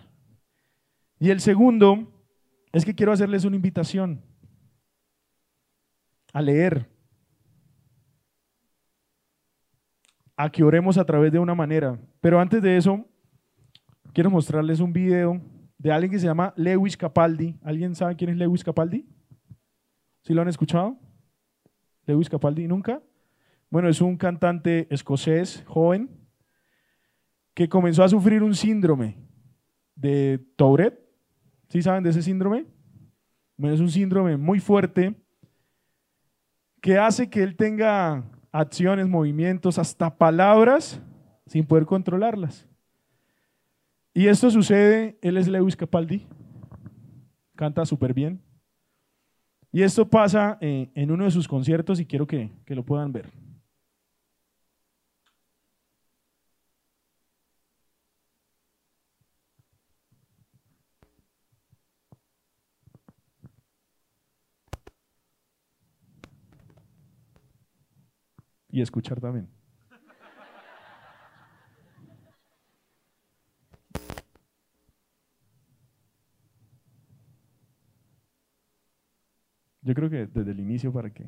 Y 1.20 1.30
el 1.30 1.40
segundo 1.40 2.14
es 2.72 2.86
que 2.86 2.96
quiero 2.96 3.12
hacerles 3.12 3.46
una 3.46 3.56
invitación 3.56 4.22
a 6.34 6.42
leer, 6.42 6.90
a 10.36 10.52
que 10.52 10.64
oremos 10.64 10.98
a 10.98 11.06
través 11.06 11.32
de 11.32 11.40
una 11.40 11.56
manera. 11.56 12.00
Pero 12.22 12.40
antes 12.40 12.62
de 12.62 12.78
eso, 12.78 13.06
quiero 14.14 14.30
mostrarles 14.30 14.80
un 14.80 14.94
video 14.94 15.42
de 15.78 15.92
alguien 15.92 16.12
que 16.12 16.20
se 16.20 16.28
llama 16.28 16.54
Lewis 16.56 16.96
Capaldi. 16.96 17.56
¿Alguien 17.64 17.96
sabe 17.96 18.16
quién 18.16 18.30
es 18.30 18.38
Lewis 18.38 18.64
Capaldi? 18.64 19.08
¿Sí 20.22 20.34
lo 20.34 20.42
han 20.42 20.48
escuchado? 20.48 20.98
Lewis 22.06 22.30
Capaldi, 22.30 22.68
¿nunca? 22.68 23.02
Bueno, 23.70 23.90
es 23.90 24.00
un 24.00 24.16
cantante 24.18 24.88
escocés 24.94 25.64
joven 25.68 26.27
que 27.58 27.68
comenzó 27.68 28.04
a 28.04 28.08
sufrir 28.08 28.44
un 28.44 28.54
síndrome 28.54 29.18
de 29.96 30.40
Tourette. 30.56 31.04
¿Sí 31.70 31.82
saben 31.82 32.04
de 32.04 32.12
ese 32.12 32.22
síndrome? 32.22 32.68
Es 33.58 33.80
un 33.80 33.90
síndrome 33.90 34.38
muy 34.38 34.60
fuerte 34.60 35.16
que 36.84 37.00
hace 37.00 37.32
que 37.32 37.42
él 37.42 37.56
tenga 37.56 38.24
acciones, 38.52 39.08
movimientos, 39.08 39.80
hasta 39.80 40.16
palabras 40.16 41.02
sin 41.48 41.66
poder 41.66 41.88
controlarlas. 41.88 42.68
Y 44.14 44.28
esto 44.28 44.52
sucede, 44.52 45.18
él 45.24 45.36
es 45.38 45.48
Lewis 45.48 45.76
Capaldi, 45.76 46.28
canta 47.56 47.88
súper 47.88 48.14
bien. 48.14 48.40
Y 49.72 49.82
esto 49.82 50.08
pasa 50.08 50.60
eh, 50.62 50.92
en 50.94 51.10
uno 51.10 51.24
de 51.24 51.32
sus 51.32 51.48
conciertos 51.48 52.00
y 52.00 52.06
quiero 52.06 52.28
que, 52.28 52.52
que 52.66 52.76
lo 52.76 52.86
puedan 52.86 53.12
ver. 53.12 53.47
Y 68.78 68.82
escuchar 68.82 69.20
también. 69.20 69.50
Yo 79.82 79.96
creo 79.96 80.10
que 80.10 80.28
desde 80.28 80.52
el 80.52 80.60
inicio 80.60 80.94
para 80.94 81.10
que 81.10 81.26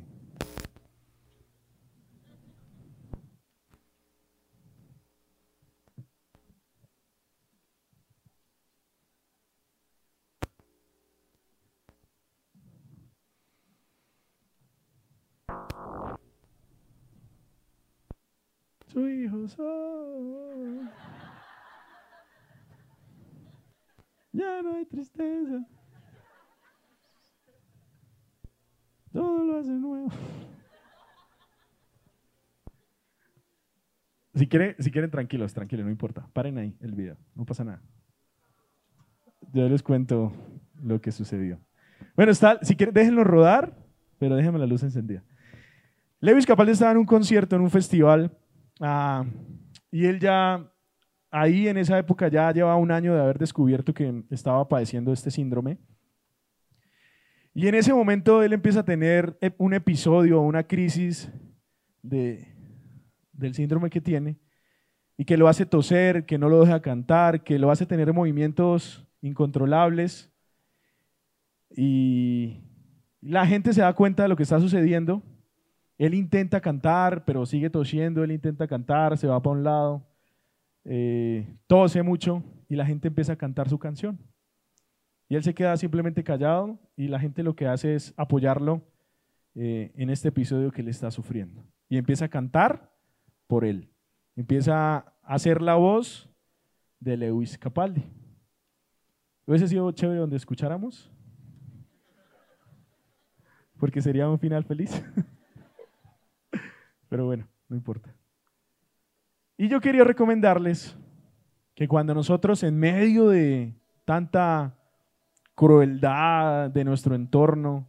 si 34.79 34.91
quieren, 34.91 35.11
tranquilos, 35.11 35.53
tranquilos, 35.53 35.85
no 35.85 35.91
importa. 35.91 36.27
Paren 36.33 36.57
ahí 36.57 36.75
el 36.81 36.93
video, 36.93 37.17
no 37.35 37.45
pasa 37.45 37.63
nada. 37.63 37.81
Yo 39.53 39.67
les 39.67 39.81
cuento 39.81 40.33
lo 40.81 41.01
que 41.01 41.11
sucedió. 41.11 41.59
Bueno, 42.15 42.31
está, 42.31 42.59
si 42.61 42.75
quieren, 42.75 42.93
déjenlo 42.93 43.23
rodar, 43.23 43.75
pero 44.17 44.35
déjenme 44.35 44.59
la 44.59 44.65
luz 44.65 44.83
encendida. 44.83 45.23
Lewis 46.19 46.45
Capaldi 46.45 46.73
estaba 46.73 46.91
en 46.91 46.97
un 46.97 47.05
concierto, 47.05 47.55
en 47.55 47.61
un 47.61 47.69
festival, 47.69 48.37
Ah, 48.79 49.25
y 49.91 50.05
él 50.05 50.19
ya, 50.19 50.71
ahí 51.31 51.67
en 51.67 51.77
esa 51.77 51.97
época 51.99 52.29
ya 52.29 52.51
llevaba 52.51 52.77
un 52.77 52.91
año 52.91 53.13
de 53.13 53.21
haber 53.21 53.37
descubierto 53.37 53.93
que 53.93 54.23
estaba 54.29 54.67
padeciendo 54.67 55.11
este 55.11 55.31
síndrome. 55.31 55.77
Y 57.53 57.67
en 57.67 57.75
ese 57.75 57.93
momento 57.93 58.41
él 58.41 58.53
empieza 58.53 58.81
a 58.81 58.85
tener 58.85 59.37
un 59.57 59.73
episodio, 59.73 60.39
una 60.41 60.63
crisis 60.63 61.29
de, 62.01 62.55
del 63.39 63.55
síndrome 63.55 63.89
que 63.89 64.01
tiene 64.01 64.37
y 65.17 65.25
que 65.25 65.37
lo 65.37 65.47
hace 65.47 65.65
toser, 65.65 66.25
que 66.25 66.37
no 66.37 66.49
lo 66.49 66.61
deja 66.61 66.81
cantar, 66.81 67.43
que 67.43 67.59
lo 67.59 67.71
hace 67.71 67.85
tener 67.85 68.13
movimientos 68.13 69.05
incontrolables. 69.21 70.31
Y 71.75 72.61
la 73.21 73.45
gente 73.45 73.73
se 73.73 73.81
da 73.81 73.93
cuenta 73.93 74.23
de 74.23 74.29
lo 74.29 74.35
que 74.35 74.43
está 74.43 74.59
sucediendo 74.59 75.23
él 75.99 76.13
intenta 76.13 76.61
cantar, 76.61 77.25
pero 77.25 77.45
sigue 77.45 77.69
tosiendo, 77.69 78.23
él 78.23 78.31
intenta 78.31 78.67
cantar, 78.67 79.17
se 79.17 79.27
va 79.27 79.41
para 79.41 79.57
un 79.57 79.63
lado, 79.65 80.07
eh, 80.85 81.57
tose 81.67 82.01
mucho 82.01 82.41
y 82.69 82.77
la 82.77 82.85
gente 82.85 83.09
empieza 83.09 83.33
a 83.33 83.35
cantar 83.35 83.67
su 83.67 83.77
canción. 83.77 84.17
Y 85.27 85.35
él 85.35 85.43
se 85.43 85.53
queda 85.53 85.75
simplemente 85.75 86.23
callado 86.23 86.79
y 86.95 87.09
la 87.09 87.19
gente 87.19 87.43
lo 87.43 87.53
que 87.53 87.67
hace 87.67 87.95
es 87.95 88.13
apoyarlo 88.15 88.81
eh, 89.55 89.91
en 89.95 90.09
este 90.09 90.29
episodio 90.29 90.71
que 90.71 90.81
él 90.81 90.87
está 90.87 91.11
sufriendo. 91.11 91.65
Y 91.89 91.97
empieza 91.97 92.25
a 92.25 92.29
cantar 92.29 92.88
por 93.49 93.65
él. 93.65 93.89
Empieza 94.35 94.97
a 94.97 95.13
hacer 95.23 95.59
la 95.59 95.73
voz 95.73 96.29
de 96.99 97.17
Lewis 97.17 97.57
Capaldi. 97.57 98.03
¿Hubiese 99.47 99.67
sido 99.67 99.91
chévere 99.91 100.19
donde 100.19 100.37
escucháramos? 100.37 101.11
Porque 103.79 104.03
sería 104.03 104.29
un 104.29 104.37
final 104.37 104.63
feliz. 104.65 105.03
Pero 107.09 107.25
bueno, 107.25 107.47
no 107.67 107.75
importa. 107.75 108.13
Y 109.57 109.67
yo 109.67 109.81
quería 109.81 110.03
recomendarles 110.03 110.95
que 111.73 111.87
cuando 111.87 112.13
nosotros 112.13 112.61
en 112.61 112.77
medio 112.77 113.29
de 113.29 113.73
tanta 114.05 114.77
crueldad 115.55 116.69
de 116.69 116.83
nuestro 116.83 117.15
entorno, 117.15 117.87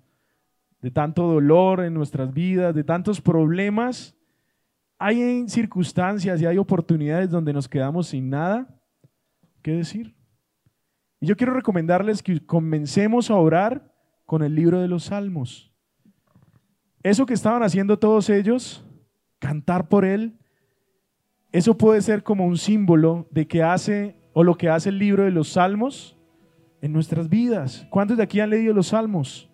de 0.81 0.91
tanto 0.91 1.27
dolor 1.27 1.85
en 1.85 1.93
nuestras 1.93 2.33
vidas, 2.33 2.75
de 2.75 2.83
tantos 2.83 3.21
problemas, 3.21 4.17
hay 5.03 5.49
circunstancias 5.49 6.43
y 6.43 6.47
hay 6.47 6.59
oportunidades 6.59 7.31
donde 7.31 7.55
nos 7.55 7.67
quedamos 7.67 8.09
sin 8.09 8.29
nada 8.29 8.69
que 9.63 9.73
decir. 9.73 10.15
Y 11.21 11.27
yo 11.27 11.39
quiero 11.39 11.55
recomendarles 11.55 12.23
que 12.23 12.45
comencemos 12.45 13.31
a 13.31 13.37
orar 13.37 13.95
con 14.27 14.43
el 14.43 14.55
libro 14.55 14.79
de 14.79 14.89
los 14.89 15.05
salmos. 15.05 15.73
Eso 17.03 17.25
que 17.25 17.33
estaban 17.33 17.63
haciendo 17.63 17.99
todos 17.99 18.29
ellos, 18.29 18.85
cantar 19.39 19.89
por 19.89 20.05
él, 20.05 20.39
eso 21.51 21.79
puede 21.79 22.03
ser 22.03 22.23
como 22.23 22.45
un 22.45 22.59
símbolo 22.59 23.27
de 23.31 23.49
que 23.49 23.63
hace 23.63 24.21
o 24.35 24.45
lo 24.45 24.59
que 24.59 24.69
hace 24.69 24.91
el 24.91 24.99
libro 24.99 25.25
de 25.25 25.31
los 25.31 25.49
salmos 25.49 26.19
en 26.83 26.93
nuestras 26.93 27.31
vidas. 27.31 27.87
¿Cuántos 27.89 28.19
de 28.19 28.23
aquí 28.23 28.39
han 28.39 28.51
leído 28.51 28.75
los 28.75 28.89
salmos? 28.89 29.49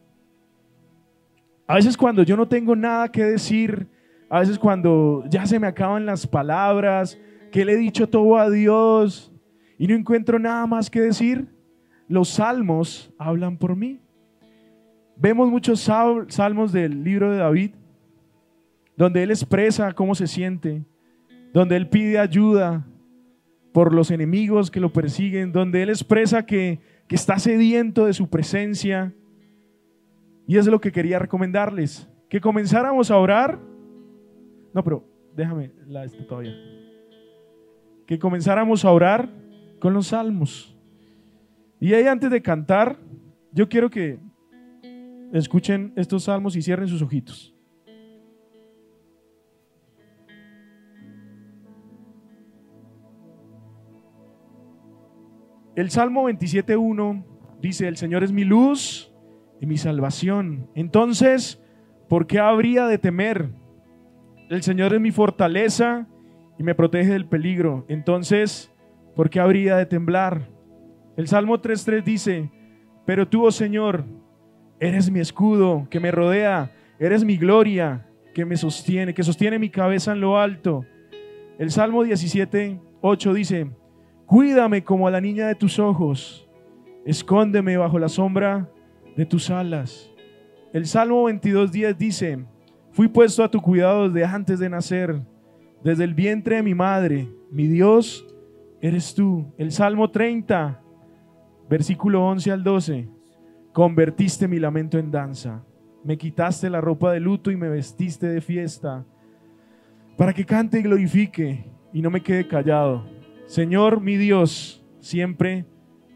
A 1.69 1.77
veces 1.77 1.97
cuando 1.97 2.25
yo 2.25 2.37
no 2.37 2.49
tengo 2.49 2.75
nada 2.75 3.13
que 3.13 3.23
decir, 3.23 3.89
a 4.29 4.41
veces 4.41 4.59
cuando 4.59 5.25
ya 5.29 5.47
se 5.47 5.59
me 5.59 5.67
acaban 5.67 6.07
las 6.07 6.27
palabras, 6.27 7.19
que 7.51 7.65
le 7.65 7.73
he 7.73 7.77
dicho 7.77 8.09
todo 8.09 8.37
a 8.37 8.51
Dios 8.51 9.33
y 9.79 9.87
no 9.87 9.95
encuentro 9.95 10.39
nada 10.39 10.67
más 10.67 10.91
que 10.91 11.01
decir, 11.01 11.49
los 12.09 12.29
salmos 12.29 13.13
hablan 13.19 13.57
por 13.57 13.77
mí. 13.77 14.01
Vemos 15.17 15.51
muchos 15.51 15.81
salmos 15.81 16.73
del 16.73 17.03
libro 17.03 17.31
de 17.31 17.39
David, 17.39 17.71
donde 18.97 19.23
él 19.23 19.31
expresa 19.31 19.93
cómo 19.93 20.15
se 20.15 20.27
siente, 20.27 20.85
donde 21.53 21.77
él 21.77 21.89
pide 21.89 22.19
ayuda 22.19 22.87
por 23.73 23.95
los 23.95 24.11
enemigos 24.11 24.71
que 24.71 24.81
lo 24.81 24.93
persiguen, 24.93 25.53
donde 25.53 25.83
él 25.83 25.91
expresa 25.91 26.45
que, 26.45 26.81
que 27.07 27.15
está 27.15 27.39
sediento 27.39 28.07
de 28.07 28.13
su 28.13 28.29
presencia, 28.29 29.15
y 30.47 30.59
es 30.59 30.67
lo 30.67 30.81
que 30.81 30.93
quería 30.93 31.19
recomendarles, 31.19 32.09
que 32.29 32.41
comenzáramos 32.41 33.11
a 33.11 33.19
orar. 33.19 33.59
No, 34.77 34.85
pero 34.85 35.09
déjame 35.35 35.73
la 35.87 36.05
esta 36.05 36.23
todavía. 36.27 36.55
Que 38.07 38.19
comenzáramos 38.19 38.85
a 38.85 38.93
orar 38.93 39.27
con 39.81 39.95
los 39.95 40.09
salmos. 40.09 40.77
Y 41.81 41.95
ahí 41.95 42.07
antes 42.07 42.31
de 42.31 42.43
cantar, 42.43 42.99
yo 43.53 43.71
quiero 43.71 43.89
que 43.89 44.19
escuchen 45.33 45.95
estos 45.97 46.25
salmos 46.25 46.57
y 46.57 46.61
cierren 46.61 46.89
sus 46.89 47.01
ojitos. 47.01 47.55
El 55.75 55.89
Salmo 55.91 56.29
27.1 56.29 57.25
dice, 57.63 57.89
el 57.89 57.97
Señor 57.97 58.25
es 58.25 58.31
mi 58.31 58.45
luz 58.45 59.11
y 59.59 59.65
mi 59.65 59.79
salvación. 59.79 60.69
Entonces, 60.75 61.63
¿por 62.11 62.27
qué 62.27 62.41
habría 62.41 62.87
de 62.87 62.99
temer? 62.99 63.65
El 64.49 64.63
Señor 64.63 64.95
es 64.95 65.01
mi 65.01 65.11
fortaleza 65.11 66.07
y 66.57 66.63
me 66.63 66.75
protege 66.75 67.13
del 67.13 67.27
peligro. 67.27 67.85
Entonces, 67.89 68.73
¿por 69.17 69.29
qué 69.29 69.41
habría 69.41 69.77
de 69.77 69.87
temblar? 69.87 70.49
El 71.17 71.27
Salmo 71.27 71.61
3.3 71.61 72.05
dice, 72.05 72.51
pero 73.05 73.27
tú, 73.27 73.45
oh 73.45 73.51
Señor, 73.51 74.05
eres 74.79 75.11
mi 75.11 75.19
escudo 75.19 75.89
que 75.91 75.99
me 75.99 76.13
rodea, 76.13 76.73
eres 77.01 77.25
mi 77.25 77.37
gloria 77.37 78.07
que 78.35 78.45
me 78.45 78.57
sostiene, 78.57 79.15
que 79.15 79.25
sostiene 79.25 79.59
mi 79.59 79.71
cabeza 79.71 80.13
en 80.13 80.21
lo 80.21 80.39
alto. 80.39 80.85
El 81.59 81.71
Salmo 81.71 82.05
17.8 82.05 83.33
dice, 83.33 83.71
cuídame 84.27 84.85
como 84.85 85.09
a 85.09 85.11
la 85.11 85.21
niña 85.21 85.49
de 85.49 85.55
tus 85.57 85.79
ojos, 85.81 86.49
escóndeme 87.05 87.77
bajo 87.77 87.99
la 87.99 88.09
sombra 88.09 88.71
de 89.17 89.27
tus 89.27 89.51
alas. 89.51 90.13
El 90.73 90.87
Salmo 90.87 91.29
22.10 91.29 91.97
dice, 91.97 92.47
fui 92.97 93.09
puesto 93.09 93.45
a 93.45 93.51
tu 93.51 93.61
cuidado 93.61 94.09
desde 94.09 94.25
antes 94.25 94.59
de 94.59 94.71
nacer, 94.71 95.21
desde 95.85 96.03
el 96.03 96.15
vientre 96.15 96.57
de 96.57 96.63
mi 96.63 96.75
madre, 96.75 97.29
mi 97.51 97.67
Dios 97.67 98.27
eres 98.81 99.15
tú. 99.15 99.53
El 99.59 99.71
Salmo 99.71 100.11
30, 100.11 100.81
versículo 101.69 102.27
11 102.27 102.53
al 102.53 102.65
12, 102.65 103.07
convertiste 103.75 104.49
mi 104.49 104.59
lamento 104.59 104.99
en 104.99 105.11
danza, 105.11 105.63
me 106.05 106.17
quitaste 106.17 106.71
la 106.71 106.81
ropa 106.81 107.13
de 107.13 107.21
luto 107.21 107.51
y 107.51 107.57
me 107.57 107.69
vestiste 107.69 108.29
de 108.29 108.41
fiesta, 108.41 109.05
para 110.17 110.33
que 110.33 110.47
cante 110.47 110.81
y 110.81 110.83
glorifique 110.83 111.67
y 111.93 112.01
no 112.01 112.09
me 112.09 112.23
quede 112.23 112.49
callado. 112.49 113.05
Señor 113.45 114.01
mi 114.01 114.17
Dios, 114.17 114.83
siempre 115.01 115.67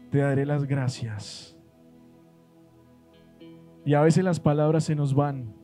te 0.09 0.17
daré 0.17 0.47
las 0.47 0.65
gracias. 0.65 1.55
Y 3.85 3.93
a 3.93 4.01
veces 4.01 4.23
las 4.23 4.39
palabras 4.39 4.85
se 4.85 4.95
nos 4.95 5.13
van. 5.13 5.60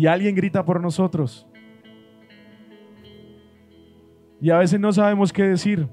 Y 0.00 0.06
alguien 0.06 0.34
grita 0.34 0.64
por 0.64 0.80
nosotros. 0.80 1.46
Y 4.40 4.48
a 4.48 4.56
veces 4.56 4.80
no 4.80 4.90
sabemos 4.94 5.30
qué 5.30 5.42
decir. 5.42 5.86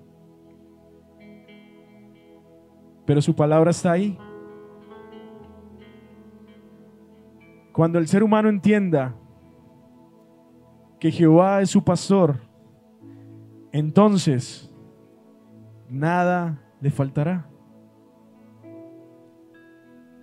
Pero 3.05 3.21
su 3.21 3.35
palabra 3.35 3.71
está 3.71 3.91
ahí. 3.91 4.17
Cuando 7.73 7.99
el 7.99 8.07
ser 8.07 8.23
humano 8.23 8.47
entienda 8.47 9.13
que 11.01 11.11
Jehová 11.11 11.61
es 11.61 11.69
su 11.69 11.83
pastor, 11.83 12.39
entonces 13.73 14.73
nada 15.89 16.63
le 16.79 16.91
faltará. 16.91 17.49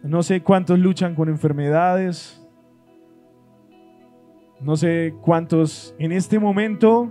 No 0.02 0.22
sé 0.22 0.42
cuántos 0.42 0.78
luchan 0.78 1.14
con 1.14 1.28
enfermedades. 1.28 2.43
No 4.60 4.76
sé 4.76 5.14
cuántos 5.20 5.94
en 5.98 6.12
este 6.12 6.38
momento 6.38 7.10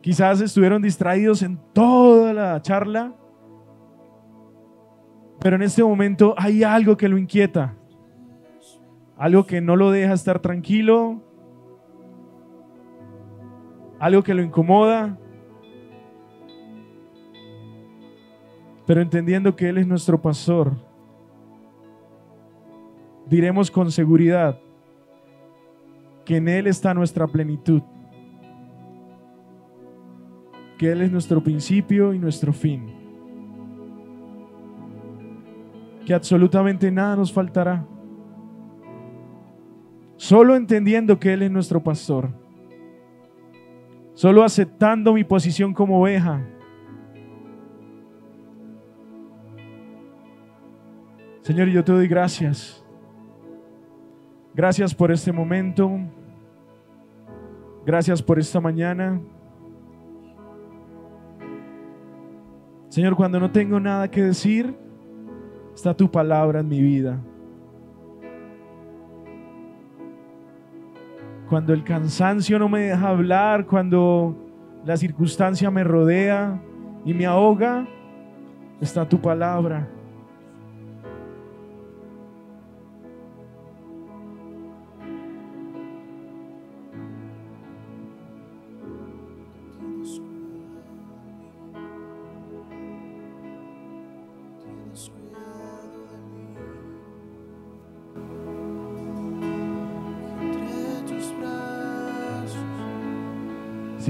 quizás 0.00 0.40
estuvieron 0.40 0.82
distraídos 0.82 1.42
en 1.42 1.58
toda 1.72 2.32
la 2.32 2.60
charla. 2.62 3.14
Pero 5.40 5.56
en 5.56 5.62
este 5.62 5.84
momento 5.84 6.34
hay 6.36 6.64
algo 6.64 6.96
que 6.96 7.08
lo 7.08 7.18
inquieta. 7.18 7.74
Algo 9.16 9.46
que 9.46 9.60
no 9.60 9.76
lo 9.76 9.90
deja 9.90 10.14
estar 10.14 10.40
tranquilo. 10.40 11.22
Algo 13.98 14.22
que 14.22 14.34
lo 14.34 14.42
incomoda. 14.42 15.18
Pero 18.86 19.02
entendiendo 19.02 19.54
que 19.54 19.68
Él 19.68 19.78
es 19.78 19.86
nuestro 19.86 20.20
pastor, 20.20 20.72
diremos 23.26 23.70
con 23.70 23.92
seguridad 23.92 24.58
que 26.28 26.36
en 26.36 26.46
Él 26.46 26.66
está 26.66 26.92
nuestra 26.92 27.26
plenitud, 27.26 27.80
que 30.76 30.92
Él 30.92 31.00
es 31.00 31.10
nuestro 31.10 31.42
principio 31.42 32.12
y 32.12 32.18
nuestro 32.18 32.52
fin, 32.52 32.84
que 36.04 36.12
absolutamente 36.12 36.90
nada 36.90 37.16
nos 37.16 37.32
faltará. 37.32 37.82
Solo 40.18 40.54
entendiendo 40.54 41.18
que 41.18 41.32
Él 41.32 41.44
es 41.44 41.50
nuestro 41.50 41.82
pastor, 41.82 42.28
solo 44.12 44.44
aceptando 44.44 45.14
mi 45.14 45.24
posición 45.24 45.72
como 45.72 45.98
oveja, 45.98 46.46
Señor, 51.40 51.68
yo 51.68 51.82
te 51.82 51.92
doy 51.92 52.06
gracias. 52.06 52.84
Gracias 54.52 54.94
por 54.94 55.10
este 55.10 55.32
momento. 55.32 56.17
Gracias 57.88 58.20
por 58.20 58.38
esta 58.38 58.60
mañana. 58.60 59.18
Señor, 62.90 63.16
cuando 63.16 63.40
no 63.40 63.50
tengo 63.50 63.80
nada 63.80 64.10
que 64.10 64.24
decir, 64.24 64.76
está 65.74 65.94
tu 65.94 66.10
palabra 66.10 66.60
en 66.60 66.68
mi 66.68 66.82
vida. 66.82 67.18
Cuando 71.48 71.72
el 71.72 71.82
cansancio 71.82 72.58
no 72.58 72.68
me 72.68 72.80
deja 72.80 73.08
hablar, 73.08 73.64
cuando 73.64 74.36
la 74.84 74.98
circunstancia 74.98 75.70
me 75.70 75.82
rodea 75.82 76.60
y 77.06 77.14
me 77.14 77.24
ahoga, 77.24 77.88
está 78.82 79.08
tu 79.08 79.18
palabra. 79.18 79.88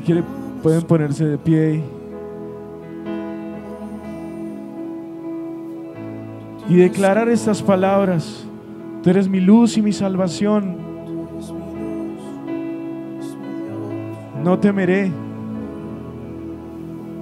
Si 0.09 0.14
quieren, 0.14 0.24
pueden 0.62 0.80
ponerse 0.84 1.26
de 1.26 1.36
pie. 1.36 1.82
Y 6.66 6.76
declarar 6.76 7.28
estas 7.28 7.61
palabras. 7.61 8.46
Tú 9.02 9.11
eres 9.11 9.28
mi 9.28 9.38
luz 9.38 9.76
y 9.76 9.82
mi 9.82 9.92
salvación. 9.92 10.78
No 14.42 14.59
temeré. 14.59 15.12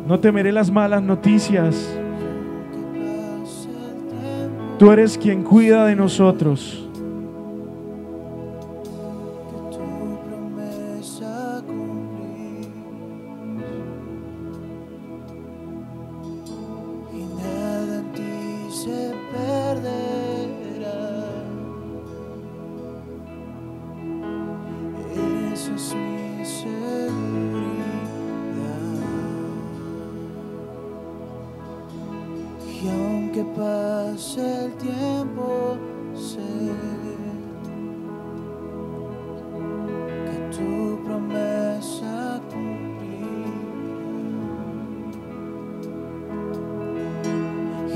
No 0.07 0.20
temeré 0.20 0.53
las 0.53 0.70
malas 0.70 1.03
noticias. 1.03 1.93
Tú 4.78 4.93
eres 4.93 5.18
quien 5.18 5.43
cuida 5.43 5.87
de 5.87 5.97
nosotros. 5.97 6.86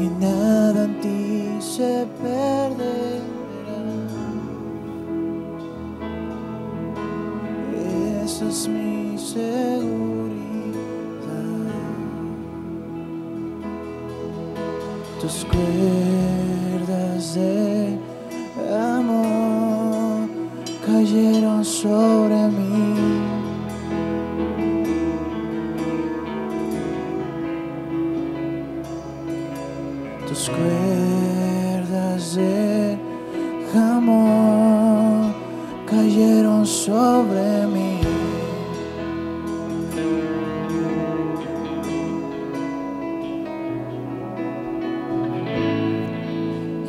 que 0.01 0.09
nada 0.09 0.85
en 0.85 1.01
ti 1.03 1.61
se 1.61 2.07
perderá. 2.23 3.21
Esa 8.25 8.49
es 8.49 8.69
mi 8.69 9.19
seguridad. 9.19 9.61
Tus 15.21 15.45
cuerdas 15.53 17.35
de 17.35 17.99
amor 18.97 20.31
cayeron 20.87 21.63
sobre 21.63 22.40
las 30.41 30.49
cuerdas 30.49 32.35
del 32.35 32.99
jamón 33.75 35.35
cayeron 35.87 36.65
sobre 36.65 37.67
mí. 37.67 38.01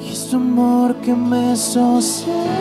Y 0.01 0.11
es 0.11 0.33
amor 0.33 0.95
que 1.01 1.13
me 1.13 1.55
sostiene. 1.55 2.60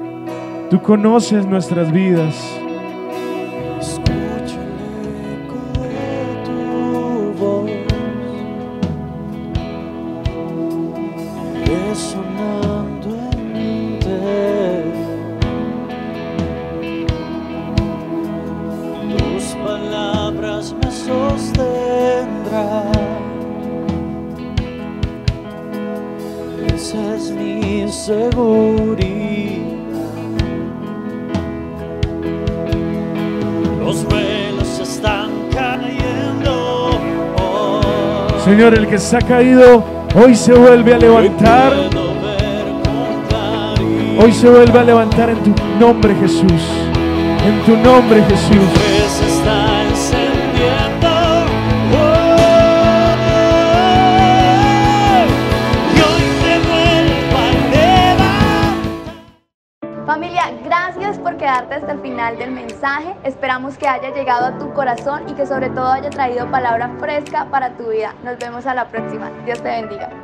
Tú 0.71 0.81
conoces 0.81 1.45
nuestras 1.45 1.91
vidas. 1.91 2.33
Señor, 38.61 38.77
el 38.77 38.87
que 38.87 38.99
se 38.99 39.17
ha 39.17 39.21
caído, 39.21 39.83
hoy 40.13 40.35
se 40.35 40.53
vuelve 40.53 40.93
a 40.93 40.99
levantar. 40.99 41.73
Hoy 44.23 44.31
se 44.31 44.47
vuelve 44.47 44.77
a 44.77 44.83
levantar 44.83 45.31
en 45.31 45.37
tu 45.43 45.51
nombre, 45.79 46.13
Jesús. 46.13 46.61
En 47.43 47.59
tu 47.65 47.75
nombre, 47.75 48.23
Jesús. 48.29 48.91
hasta 61.45 61.91
el 61.91 62.01
final 62.01 62.37
del 62.37 62.51
mensaje. 62.51 63.15
Esperamos 63.51 63.77
que 63.77 63.85
haya 63.85 64.13
llegado 64.13 64.45
a 64.45 64.57
tu 64.57 64.73
corazón 64.73 65.27
y 65.27 65.33
que 65.33 65.45
sobre 65.45 65.69
todo 65.71 65.85
haya 65.87 66.09
traído 66.09 66.49
palabra 66.49 66.89
fresca 67.01 67.47
para 67.51 67.75
tu 67.75 67.89
vida. 67.89 68.15
Nos 68.23 68.39
vemos 68.39 68.65
a 68.65 68.73
la 68.73 68.87
próxima. 68.87 69.29
Dios 69.43 69.61
te 69.61 69.67
bendiga. 69.67 70.20